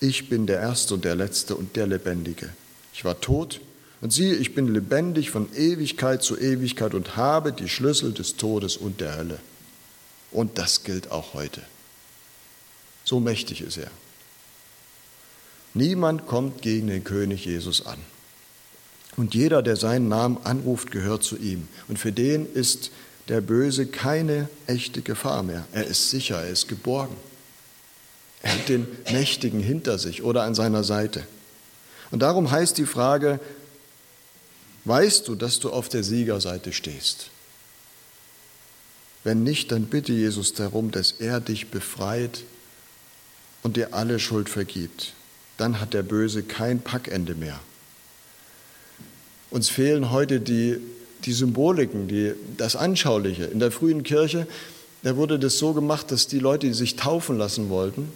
Ich 0.00 0.28
bin 0.28 0.46
der 0.46 0.60
Erste 0.60 0.94
und 0.94 1.04
der 1.04 1.14
Letzte 1.14 1.56
und 1.56 1.76
der 1.76 1.86
Lebendige. 1.86 2.50
Ich 2.92 3.04
war 3.04 3.20
tot 3.20 3.60
und 4.00 4.12
siehe, 4.12 4.34
ich 4.34 4.54
bin 4.54 4.72
lebendig 4.72 5.30
von 5.30 5.48
Ewigkeit 5.54 6.22
zu 6.22 6.38
Ewigkeit 6.38 6.92
und 6.92 7.16
habe 7.16 7.52
die 7.52 7.68
Schlüssel 7.68 8.12
des 8.12 8.36
Todes 8.36 8.76
und 8.76 9.00
der 9.00 9.16
Hölle. 9.16 9.38
Und 10.34 10.58
das 10.58 10.82
gilt 10.82 11.10
auch 11.10 11.32
heute. 11.32 11.62
So 13.04 13.20
mächtig 13.20 13.62
ist 13.62 13.78
er. 13.78 13.90
Niemand 15.72 16.26
kommt 16.26 16.60
gegen 16.60 16.88
den 16.88 17.04
König 17.04 17.44
Jesus 17.44 17.86
an. 17.86 17.98
Und 19.16 19.34
jeder, 19.34 19.62
der 19.62 19.76
seinen 19.76 20.08
Namen 20.08 20.38
anruft, 20.42 20.90
gehört 20.90 21.22
zu 21.22 21.36
ihm. 21.36 21.68
Und 21.88 21.98
für 21.98 22.12
den 22.12 22.52
ist 22.52 22.90
der 23.28 23.40
Böse 23.40 23.86
keine 23.86 24.48
echte 24.66 25.02
Gefahr 25.02 25.42
mehr. 25.44 25.64
Er 25.72 25.86
ist 25.86 26.10
sicher, 26.10 26.42
er 26.42 26.50
ist 26.50 26.68
geborgen. 26.68 27.16
Er 28.42 28.54
hat 28.54 28.68
den 28.68 28.86
Mächtigen 29.12 29.60
hinter 29.60 29.98
sich 29.98 30.22
oder 30.22 30.42
an 30.42 30.54
seiner 30.54 30.84
Seite. 30.84 31.24
Und 32.10 32.20
darum 32.20 32.50
heißt 32.50 32.76
die 32.76 32.86
Frage, 32.86 33.38
weißt 34.84 35.28
du, 35.28 35.36
dass 35.36 35.60
du 35.60 35.70
auf 35.70 35.88
der 35.88 36.02
Siegerseite 36.02 36.72
stehst? 36.72 37.30
Wenn 39.24 39.42
nicht, 39.42 39.72
dann 39.72 39.86
bitte 39.86 40.12
Jesus 40.12 40.52
darum, 40.52 40.90
dass 40.90 41.12
er 41.12 41.40
dich 41.40 41.68
befreit 41.68 42.44
und 43.62 43.76
dir 43.76 43.94
alle 43.94 44.20
Schuld 44.20 44.50
vergibt. 44.50 45.14
Dann 45.56 45.80
hat 45.80 45.94
der 45.94 46.02
Böse 46.02 46.42
kein 46.42 46.80
Packende 46.80 47.34
mehr. 47.34 47.58
Uns 49.50 49.70
fehlen 49.70 50.10
heute 50.10 50.40
die, 50.40 50.78
die 51.24 51.32
Symboliken, 51.32 52.06
die, 52.06 52.34
das 52.56 52.76
Anschauliche. 52.76 53.44
In 53.44 53.60
der 53.60 53.70
frühen 53.70 54.02
Kirche, 54.02 54.46
da 55.02 55.16
wurde 55.16 55.38
das 55.38 55.58
so 55.58 55.72
gemacht, 55.72 56.10
dass 56.10 56.26
die 56.26 56.38
Leute, 56.38 56.66
die 56.66 56.74
sich 56.74 56.96
taufen 56.96 57.38
lassen 57.38 57.70
wollten, 57.70 58.12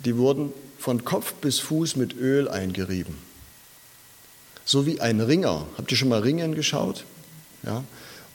die 0.00 0.16
wurden 0.16 0.52
von 0.78 1.04
Kopf 1.04 1.34
bis 1.34 1.60
Fuß 1.60 1.94
mit 1.96 2.16
Öl 2.16 2.48
eingerieben. 2.48 3.16
So 4.64 4.86
wie 4.86 5.00
ein 5.00 5.20
Ringer. 5.20 5.66
Habt 5.78 5.90
ihr 5.92 5.96
schon 5.96 6.08
mal 6.08 6.20
Ringen 6.20 6.54
geschaut? 6.54 7.04
Ja. 7.62 7.84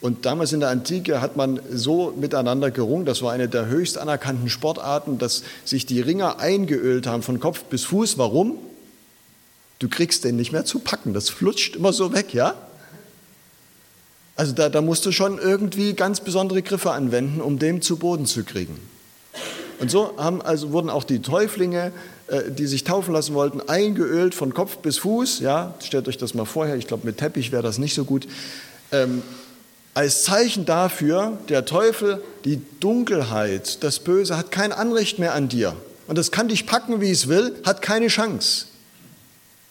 Und 0.00 0.26
damals 0.26 0.52
in 0.52 0.60
der 0.60 0.68
Antike 0.68 1.20
hat 1.20 1.36
man 1.36 1.60
so 1.72 2.12
miteinander 2.16 2.70
gerungen, 2.70 3.04
das 3.04 3.22
war 3.22 3.32
eine 3.32 3.48
der 3.48 3.66
höchst 3.66 3.98
anerkannten 3.98 4.48
Sportarten, 4.48 5.18
dass 5.18 5.42
sich 5.64 5.86
die 5.86 6.00
Ringer 6.00 6.38
eingeölt 6.38 7.06
haben 7.06 7.22
von 7.22 7.40
Kopf 7.40 7.64
bis 7.64 7.84
Fuß. 7.84 8.16
Warum? 8.16 8.58
Du 9.80 9.88
kriegst 9.88 10.24
den 10.24 10.36
nicht 10.36 10.52
mehr 10.52 10.64
zu 10.64 10.78
packen, 10.78 11.14
das 11.14 11.28
flutscht 11.28 11.76
immer 11.76 11.92
so 11.92 12.12
weg, 12.12 12.32
ja? 12.32 12.54
Also 14.36 14.52
da, 14.52 14.68
da 14.68 14.82
musst 14.82 15.04
du 15.04 15.10
schon 15.10 15.38
irgendwie 15.38 15.94
ganz 15.94 16.20
besondere 16.20 16.62
Griffe 16.62 16.92
anwenden, 16.92 17.40
um 17.40 17.58
den 17.58 17.82
zu 17.82 17.96
Boden 17.96 18.24
zu 18.24 18.44
kriegen. 18.44 18.78
Und 19.80 19.90
so 19.90 20.16
haben, 20.16 20.42
also 20.42 20.70
wurden 20.72 20.90
auch 20.90 21.02
die 21.02 21.20
Täuflinge, 21.22 21.92
äh, 22.28 22.50
die 22.50 22.66
sich 22.66 22.84
taufen 22.84 23.14
lassen 23.14 23.34
wollten, 23.34 23.60
eingeölt 23.68 24.36
von 24.36 24.54
Kopf 24.54 24.78
bis 24.78 24.98
Fuß. 24.98 25.40
Ja, 25.40 25.74
stellt 25.82 26.06
euch 26.06 26.18
das 26.18 26.34
mal 26.34 26.44
vorher. 26.44 26.76
Ich 26.76 26.86
glaube, 26.86 27.04
mit 27.06 27.18
Teppich 27.18 27.50
wäre 27.50 27.62
das 27.64 27.78
nicht 27.78 27.94
so 27.94 28.04
gut. 28.04 28.28
Ähm, 28.92 29.22
als 29.98 30.22
Zeichen 30.22 30.64
dafür, 30.64 31.36
der 31.48 31.64
Teufel, 31.64 32.22
die 32.44 32.62
Dunkelheit, 32.78 33.82
das 33.82 33.98
Böse 33.98 34.36
hat 34.36 34.52
kein 34.52 34.70
Anrecht 34.70 35.18
mehr 35.18 35.34
an 35.34 35.48
dir. 35.48 35.74
Und 36.06 36.16
das 36.16 36.30
kann 36.30 36.46
dich 36.46 36.66
packen, 36.66 37.00
wie 37.00 37.10
es 37.10 37.26
will, 37.26 37.60
hat 37.64 37.82
keine 37.82 38.06
Chance. 38.06 38.66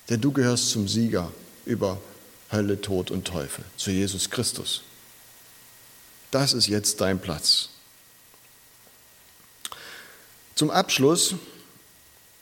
Denn 0.09 0.19
du 0.19 0.33
gehörst 0.33 0.71
zum 0.71 0.89
Sieger 0.89 1.31
über 1.65 1.97
Hölle, 2.51 2.81
Tod 2.81 3.09
und 3.09 3.25
Teufel, 3.25 3.63
zu 3.77 3.89
Jesus 3.89 4.29
Christus. 4.29 4.81
Das 6.29 6.51
ist 6.51 6.67
jetzt 6.67 6.99
dein 6.99 7.19
Platz. 7.19 7.69
Zum 10.55 10.69
Abschluss, 10.71 11.35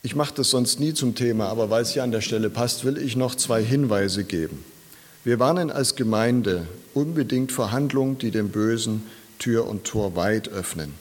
ich 0.02 0.16
mache 0.16 0.34
das 0.34 0.50
sonst 0.50 0.80
nie 0.80 0.96
zum 0.96 1.14
Thema, 1.14 1.50
aber 1.50 1.70
weil 1.70 1.84
es 1.84 1.92
hier 1.92 2.02
an 2.02 2.10
der 2.10 2.22
Stelle 2.22 2.50
passt, 2.50 2.84
will 2.84 2.98
ich 2.98 3.16
noch 3.16 3.36
zwei 3.36 3.64
Hinweise 3.64 4.24
geben. 4.24 4.66
Wir 5.24 5.38
warnen 5.38 5.70
als 5.70 5.96
Gemeinde 5.96 6.66
unbedingt 6.96 7.52
vor 7.52 7.72
Handlungen, 7.72 8.18
die 8.18 8.32
dem 8.32 8.50
Bösen 8.50 9.04
Tür 9.38 9.68
und 9.68 9.84
Tor 9.84 10.16
weit 10.16 10.48
öffnen. 10.50 10.94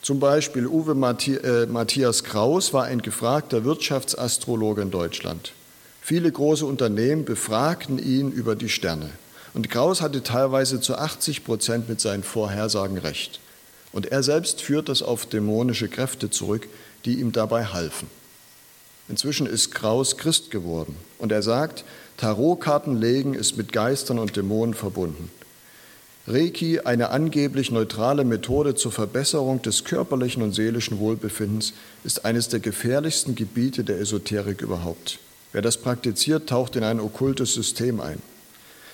Zum 0.00 0.20
Beispiel 0.20 0.66
Uwe 0.66 0.92
äh, 0.92 1.66
Matthias 1.66 2.24
Kraus 2.24 2.72
war 2.72 2.84
ein 2.84 3.02
gefragter 3.02 3.64
Wirtschaftsastrologe 3.64 4.82
in 4.82 4.90
Deutschland. 4.90 5.52
Viele 6.02 6.30
große 6.30 6.66
Unternehmen 6.66 7.24
befragten 7.24 7.98
ihn 7.98 8.30
über 8.30 8.54
die 8.54 8.68
Sterne. 8.68 9.10
Und 9.54 9.70
Kraus 9.70 10.02
hatte 10.02 10.22
teilweise 10.22 10.80
zu 10.80 10.96
80 10.96 11.44
Prozent 11.44 11.88
mit 11.88 12.00
seinen 12.00 12.22
Vorhersagen 12.22 12.98
recht. 12.98 13.40
Und 13.92 14.12
er 14.12 14.22
selbst 14.22 14.60
führt 14.60 14.88
das 14.88 15.02
auf 15.02 15.24
dämonische 15.24 15.88
Kräfte 15.88 16.28
zurück, 16.28 16.68
die 17.04 17.20
ihm 17.20 17.32
dabei 17.32 17.64
halfen. 17.66 18.08
Inzwischen 19.08 19.46
ist 19.46 19.74
Kraus 19.74 20.16
Christ 20.16 20.50
geworden 20.50 20.96
und 21.18 21.30
er 21.30 21.42
sagt, 21.42 21.84
Tarotkarten 22.16 22.98
legen 23.00 23.34
ist 23.34 23.56
mit 23.56 23.72
Geistern 23.72 24.18
und 24.18 24.36
Dämonen 24.36 24.74
verbunden. 24.74 25.30
Reiki, 26.26 26.80
eine 26.80 27.10
angeblich 27.10 27.70
neutrale 27.70 28.24
Methode 28.24 28.74
zur 28.74 28.92
Verbesserung 28.92 29.60
des 29.60 29.84
körperlichen 29.84 30.42
und 30.42 30.54
seelischen 30.54 30.98
Wohlbefindens, 30.98 31.74
ist 32.02 32.24
eines 32.24 32.48
der 32.48 32.60
gefährlichsten 32.60 33.34
Gebiete 33.34 33.84
der 33.84 34.00
Esoterik 34.00 34.62
überhaupt. 34.62 35.18
Wer 35.52 35.60
das 35.60 35.76
praktiziert, 35.76 36.48
taucht 36.48 36.76
in 36.76 36.84
ein 36.84 36.98
okkultes 36.98 37.52
System 37.52 38.00
ein. 38.00 38.22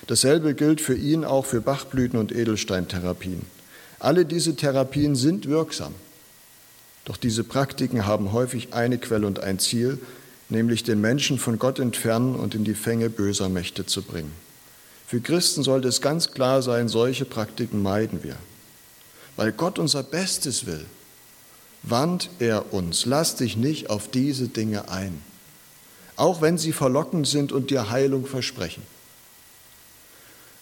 Dasselbe 0.07 0.55
gilt 0.55 0.81
für 0.81 0.95
ihn 0.95 1.23
auch 1.23 1.45
für 1.45 1.61
Bachblüten- 1.61 2.19
und 2.19 2.33
Edelsteintherapien. 2.33 3.43
Alle 3.99 4.25
diese 4.25 4.55
Therapien 4.55 5.15
sind 5.15 5.47
wirksam. 5.47 5.93
Doch 7.05 7.17
diese 7.17 7.43
Praktiken 7.43 8.05
haben 8.05 8.31
häufig 8.31 8.73
eine 8.73 8.97
Quelle 8.97 9.27
und 9.27 9.39
ein 9.39 9.59
Ziel, 9.59 9.99
nämlich 10.49 10.83
den 10.83 11.01
Menschen 11.01 11.39
von 11.39 11.57
Gott 11.57 11.79
entfernen 11.79 12.35
und 12.35 12.53
in 12.53 12.63
die 12.63 12.75
Fänge 12.75 13.09
böser 13.09 13.49
Mächte 13.49 13.85
zu 13.85 14.03
bringen. 14.03 14.31
Für 15.07 15.19
Christen 15.19 15.63
sollte 15.63 15.87
es 15.87 16.01
ganz 16.01 16.31
klar 16.31 16.61
sein, 16.61 16.87
solche 16.87 17.25
Praktiken 17.25 17.81
meiden 17.81 18.23
wir. 18.23 18.35
Weil 19.35 19.51
Gott 19.51 19.79
unser 19.79 20.03
Bestes 20.03 20.65
will, 20.65 20.85
warnt 21.83 22.29
er 22.39 22.73
uns, 22.73 23.05
lass 23.05 23.35
dich 23.35 23.57
nicht 23.57 23.89
auf 23.89 24.09
diese 24.09 24.47
Dinge 24.47 24.89
ein, 24.89 25.21
auch 26.15 26.41
wenn 26.41 26.57
sie 26.57 26.73
verlockend 26.73 27.27
sind 27.27 27.51
und 27.51 27.71
dir 27.71 27.89
Heilung 27.89 28.25
versprechen. 28.25 28.83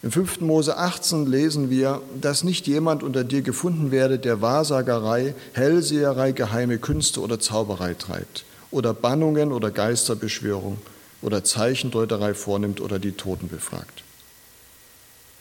Im 0.02 0.10
5. 0.10 0.40
Mose 0.40 0.78
18 0.78 1.26
lesen 1.26 1.68
wir, 1.68 2.00
dass 2.18 2.42
nicht 2.42 2.66
jemand 2.66 3.02
unter 3.02 3.22
dir 3.22 3.42
gefunden 3.42 3.90
werde, 3.90 4.18
der 4.18 4.40
Wahrsagerei, 4.40 5.34
Hellseherei, 5.52 6.32
geheime 6.32 6.78
Künste 6.78 7.20
oder 7.20 7.38
Zauberei 7.38 7.92
treibt, 7.94 8.44
oder 8.70 8.94
Bannungen 8.94 9.52
oder 9.52 9.70
Geisterbeschwörung 9.70 10.78
oder 11.20 11.44
Zeichendeuterei 11.44 12.32
vornimmt 12.32 12.80
oder 12.80 12.98
die 12.98 13.12
Toten 13.12 13.48
befragt. 13.48 14.02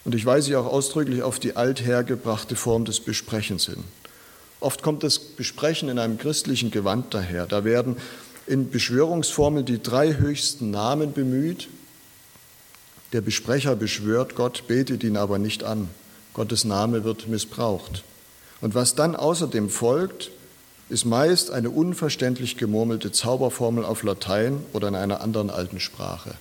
Und 0.04 0.14
ich 0.14 0.26
weise 0.26 0.60
auch 0.60 0.66
ausdrücklich 0.66 1.24
auf 1.24 1.40
die 1.40 1.56
althergebrachte 1.56 2.58
Form 2.58 2.84
des 2.84 3.00
Besprechens 3.00 3.68
hin. 3.68 3.84
Oft 4.60 4.84
kommt 4.84 5.04
das 5.04 5.20
Besprechen 5.20 5.88
in 5.88 6.00
einem 6.00 6.18
christlichen 6.18 6.70
Gewand 6.70 7.14
daher. 7.14 7.46
Da 7.46 7.64
werden 7.64 7.96
in 8.46 8.70
Beschwörungsformeln 8.72 9.66
die 9.66 9.82
drei 9.82 10.16
höchsten 10.16 10.72
Namen 10.72 11.14
bemüht. 11.14 11.70
Der 13.12 13.22
Besprecher 13.22 13.76
beschwört 13.76 14.36
Gott, 14.36 14.66
betet 14.68 15.04
ihn 15.04 15.18
aber 15.18 15.40
nicht 15.40 15.64
an. 15.64 15.90
Gottes 16.34 16.64
Name 16.64 17.04
wird 17.04 17.28
missbraucht. 17.28 18.04
Und 18.62 18.76
was 18.76 18.94
dann 18.94 19.16
außerdem 19.16 19.70
folgt, 19.70 20.32
ist 20.90 21.06
meist 21.06 21.52
eine 21.52 21.70
unverständlich 21.70 22.58
gemurmelte 22.58 23.12
Zauberformel 23.12 23.86
auf 23.86 24.04
Latein 24.04 24.64
oder 24.74 24.88
in 24.88 24.96
einer 24.96 25.22
anderen 25.22 25.50
alten 25.50 25.80
Sprache. 25.80 26.36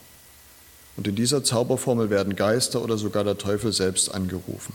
Und 0.97 1.07
in 1.07 1.15
dieser 1.15 1.45
Zauberformel 1.45 2.11
werden 2.11 2.35
Geister 2.35 2.83
oder 2.83 2.99
sogar 2.99 3.25
der 3.25 3.39
Teufel 3.39 3.73
selbst 3.73 4.13
angerufen. 4.13 4.75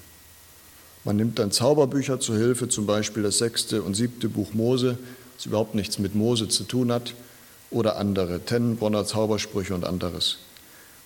Man 1.03 1.17
nimmt 1.17 1.37
dann 1.37 1.51
Zauberbücher 1.51 2.19
zur 2.19 2.37
Hilfe, 2.37 2.69
zum 2.69 2.85
Beispiel 2.85 3.23
das 3.23 3.39
sechste 3.39 3.81
und 3.83 3.93
siebte 3.95 4.29
Buch 4.29 4.53
Mose, 4.53 4.97
das 5.35 5.45
überhaupt 5.47 5.75
nichts 5.75 5.99
mit 5.99 6.15
Mose 6.15 6.47
zu 6.47 6.63
tun 6.63 6.91
hat, 6.91 7.13
oder 7.71 7.97
andere, 7.97 8.39
Tennenbronner 8.39 9.05
Zaubersprüche 9.05 9.75
und 9.75 9.83
anderes. 9.83 10.37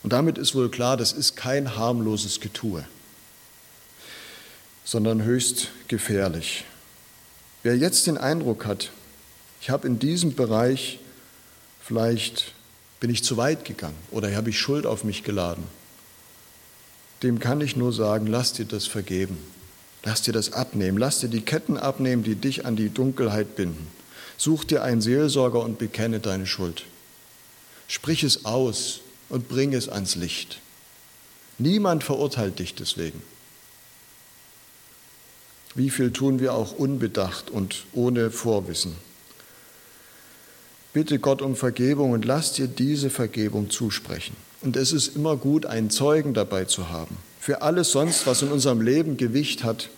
Und 0.03 0.13
damit 0.13 0.37
ist 0.37 0.55
wohl 0.55 0.69
klar, 0.69 0.97
das 0.97 1.11
ist 1.13 1.35
kein 1.35 1.75
harmloses 1.75 2.39
Getue, 2.39 2.85
sondern 4.83 5.23
höchst 5.23 5.69
gefährlich. 5.87 6.63
Wer 7.63 7.77
jetzt 7.77 8.07
den 8.07 8.17
Eindruck 8.17 8.65
hat, 8.65 8.91
ich 9.59 9.69
habe 9.69 9.87
in 9.87 9.99
diesem 9.99 10.35
Bereich 10.35 10.99
vielleicht 11.81 12.53
bin 12.99 13.09
ich 13.09 13.23
zu 13.23 13.37
weit 13.37 13.65
gegangen 13.65 13.97
oder 14.11 14.33
habe 14.35 14.49
ich 14.49 14.59
Schuld 14.59 14.85
auf 14.85 15.03
mich 15.03 15.23
geladen, 15.23 15.63
dem 17.23 17.39
kann 17.39 17.61
ich 17.61 17.75
nur 17.75 17.93
sagen, 17.93 18.27
lass 18.27 18.53
dir 18.53 18.65
das 18.65 18.85
vergeben. 18.85 19.37
Lass 20.03 20.21
dir 20.21 20.31
das 20.31 20.53
abnehmen. 20.53 20.97
Lass 20.97 21.19
dir 21.19 21.27
die 21.27 21.41
Ketten 21.41 21.77
abnehmen, 21.77 22.23
die 22.23 22.35
dich 22.35 22.65
an 22.65 22.75
die 22.75 22.89
Dunkelheit 22.89 23.55
binden. 23.55 23.87
Such 24.37 24.63
dir 24.63 24.83
einen 24.83 25.01
Seelsorger 25.01 25.59
und 25.59 25.79
bekenne 25.79 26.19
deine 26.19 26.45
Schuld. 26.45 26.85
Sprich 27.87 28.23
es 28.23 28.45
aus 28.45 29.01
und 29.29 29.47
bring 29.49 29.73
es 29.73 29.89
ans 29.89 30.15
Licht. 30.15 30.59
Niemand 31.57 32.03
verurteilt 32.03 32.59
dich 32.59 32.75
deswegen. 32.75 33.21
Wie 35.75 35.89
viel 35.89 36.11
tun 36.11 36.39
wir 36.39 36.53
auch 36.53 36.71
unbedacht 36.71 37.49
und 37.49 37.85
ohne 37.93 38.31
Vorwissen? 38.31 38.95
Bitte 40.93 41.19
Gott 41.19 41.41
um 41.41 41.55
Vergebung 41.55 42.11
und 42.11 42.25
lass 42.25 42.53
dir 42.53 42.67
diese 42.67 43.09
Vergebung 43.09 43.69
zusprechen. 43.69 44.35
Und 44.61 44.75
es 44.75 44.91
ist 44.91 45.15
immer 45.15 45.37
gut, 45.37 45.65
einen 45.65 45.91
Zeugen 45.91 46.33
dabei 46.33 46.65
zu 46.65 46.89
haben. 46.89 47.17
Für 47.39 47.61
alles 47.61 47.91
sonst, 47.91 48.25
was 48.25 48.41
in 48.41 48.51
unserem 48.51 48.81
Leben 48.81 49.17
Gewicht 49.17 49.63
hat, 49.63 49.89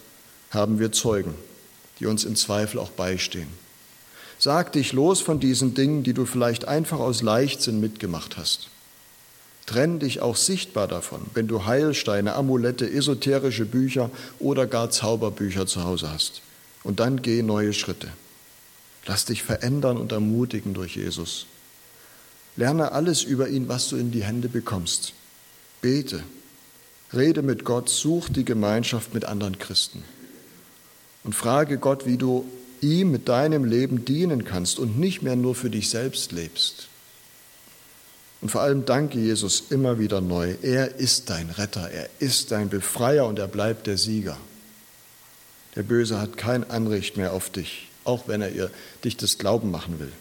haben 0.51 0.79
wir 0.79 0.91
Zeugen, 0.91 1.33
die 1.99 2.05
uns 2.05 2.25
im 2.25 2.35
Zweifel 2.35 2.79
auch 2.79 2.89
beistehen. 2.89 3.47
Sag 4.37 4.73
dich 4.73 4.93
los 4.93 5.21
von 5.21 5.39
diesen 5.39 5.73
Dingen, 5.73 6.03
die 6.03 6.13
du 6.13 6.25
vielleicht 6.25 6.67
einfach 6.67 6.99
aus 6.99 7.21
Leichtsinn 7.21 7.79
mitgemacht 7.79 8.37
hast. 8.37 8.69
Trenn 9.69 9.99
dich 9.99 10.19
auch 10.19 10.35
sichtbar 10.35 10.87
davon, 10.87 11.21
wenn 11.35 11.45
du 11.45 11.67
Heilsteine, 11.67 12.33
Amulette, 12.33 12.89
esoterische 12.89 13.65
Bücher 13.65 14.09
oder 14.39 14.65
gar 14.65 14.89
Zauberbücher 14.89 15.67
zu 15.67 15.83
Hause 15.83 16.09
hast. 16.11 16.41
Und 16.83 16.99
dann 16.99 17.21
geh 17.21 17.43
neue 17.43 17.73
Schritte. 17.73 18.07
Lass 19.05 19.25
dich 19.25 19.43
verändern 19.43 19.97
und 19.97 20.11
ermutigen 20.11 20.73
durch 20.73 20.95
Jesus. 20.95 21.45
Lerne 22.55 22.93
alles 22.93 23.21
über 23.21 23.47
ihn, 23.47 23.67
was 23.67 23.89
du 23.89 23.97
in 23.97 24.09
die 24.09 24.23
Hände 24.23 24.49
bekommst. 24.49 25.13
Bete, 25.81 26.23
rede 27.13 27.43
mit 27.43 27.63
Gott, 27.63 27.89
such 27.89 28.29
die 28.29 28.45
Gemeinschaft 28.45 29.13
mit 29.13 29.25
anderen 29.25 29.59
Christen. 29.59 30.03
Und 31.23 31.35
frage 31.35 31.77
Gott, 31.77 32.07
wie 32.07 32.17
du 32.17 32.43
ihm 32.81 33.11
mit 33.11 33.29
deinem 33.29 33.65
Leben 33.65 34.03
dienen 34.03 34.45
kannst 34.45 34.79
und 34.79 34.97
nicht 34.97 35.21
mehr 35.21 35.35
nur 35.35 35.53
für 35.53 35.69
dich 35.69 35.91
selbst 35.91 36.31
lebst. 36.31 36.87
Und 38.41 38.49
vor 38.49 38.61
allem 38.61 38.85
danke 38.85 39.19
Jesus 39.19 39.65
immer 39.69 39.99
wieder 39.99 40.21
neu. 40.21 40.55
Er 40.61 40.95
ist 40.95 41.29
dein 41.29 41.49
Retter, 41.49 41.89
er 41.89 42.09
ist 42.19 42.51
dein 42.51 42.69
Befreier 42.69 43.25
und 43.25 43.37
er 43.37 43.47
bleibt 43.47 43.87
der 43.87 43.97
Sieger. 43.97 44.37
Der 45.75 45.83
Böse 45.83 46.19
hat 46.19 46.37
kein 46.37 46.69
Anrecht 46.69 47.17
mehr 47.17 47.33
auf 47.33 47.49
dich, 47.49 47.89
auch 48.05 48.27
wenn 48.27 48.41
er 48.41 48.51
ihr, 48.51 48.71
dich 49.03 49.17
das 49.17 49.37
Glauben 49.37 49.71
machen 49.71 49.99
will. 49.99 50.11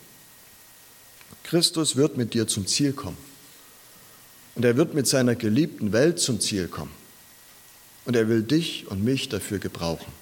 Christus 1.44 1.96
wird 1.96 2.16
mit 2.16 2.35
dir 2.35 2.46
zum 2.46 2.66
Ziel 2.66 2.92
kommen. 2.92 3.16
Und 4.57 4.64
er 4.64 4.76
wird 4.76 4.92
mit 4.94 5.07
seiner 5.07 5.37
geliebten 5.37 5.92
Welt 5.92 6.18
zum 6.18 6.40
Ziel 6.40 6.66
kommen. 6.66 6.90
Und 8.04 8.16
er 8.16 8.28
will 8.28 8.42
dich 8.42 8.88
und 8.88 9.04
mich 9.04 9.28
dafür 9.28 9.59
gebrauchen. 9.59 10.12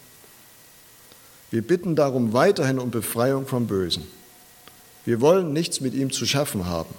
Wir 1.51 1.63
bitten 1.63 1.97
darum 1.97 2.35
weiterhin 2.35 2.79
um 2.79 2.91
Befreiung 2.91 3.47
vom 3.47 3.67
Bösen. 3.67 4.07
Wir 5.07 5.21
wollen 5.21 5.53
nichts 5.53 5.81
mit 5.81 5.95
ihm 5.95 6.13
zu 6.13 6.27
schaffen 6.27 6.67
haben 6.67 6.95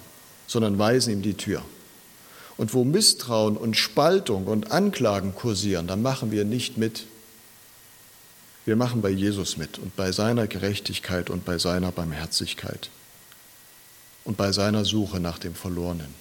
sondern 0.48 0.78
weisen 0.78 1.12
ihm 1.12 1.22
die 1.22 1.34
Tür. 1.34 1.62
Und 2.56 2.74
wo 2.74 2.82
Misstrauen 2.82 3.56
und 3.56 3.76
Spaltung 3.76 4.46
und 4.48 4.72
Anklagen 4.72 5.32
kursieren, 5.36 5.86
dann 5.86 6.02
machen 6.02 6.32
wir 6.32 6.44
nicht 6.44 6.76
mit. 6.76 7.04
Wir 8.64 8.74
machen 8.74 9.00
bei 9.00 9.10
Jesus 9.10 9.56
mit 9.56 9.78
und 9.78 9.94
bei 9.94 10.10
seiner 10.10 10.48
Gerechtigkeit 10.48 11.30
und 11.30 11.44
bei 11.44 11.58
seiner 11.58 11.92
Barmherzigkeit 11.92 12.90
und 14.24 14.36
bei 14.36 14.50
seiner 14.50 14.84
Suche 14.84 15.20
nach 15.20 15.38
dem 15.38 15.54
Verlorenen. 15.54 16.12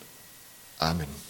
Amen. 0.78 1.27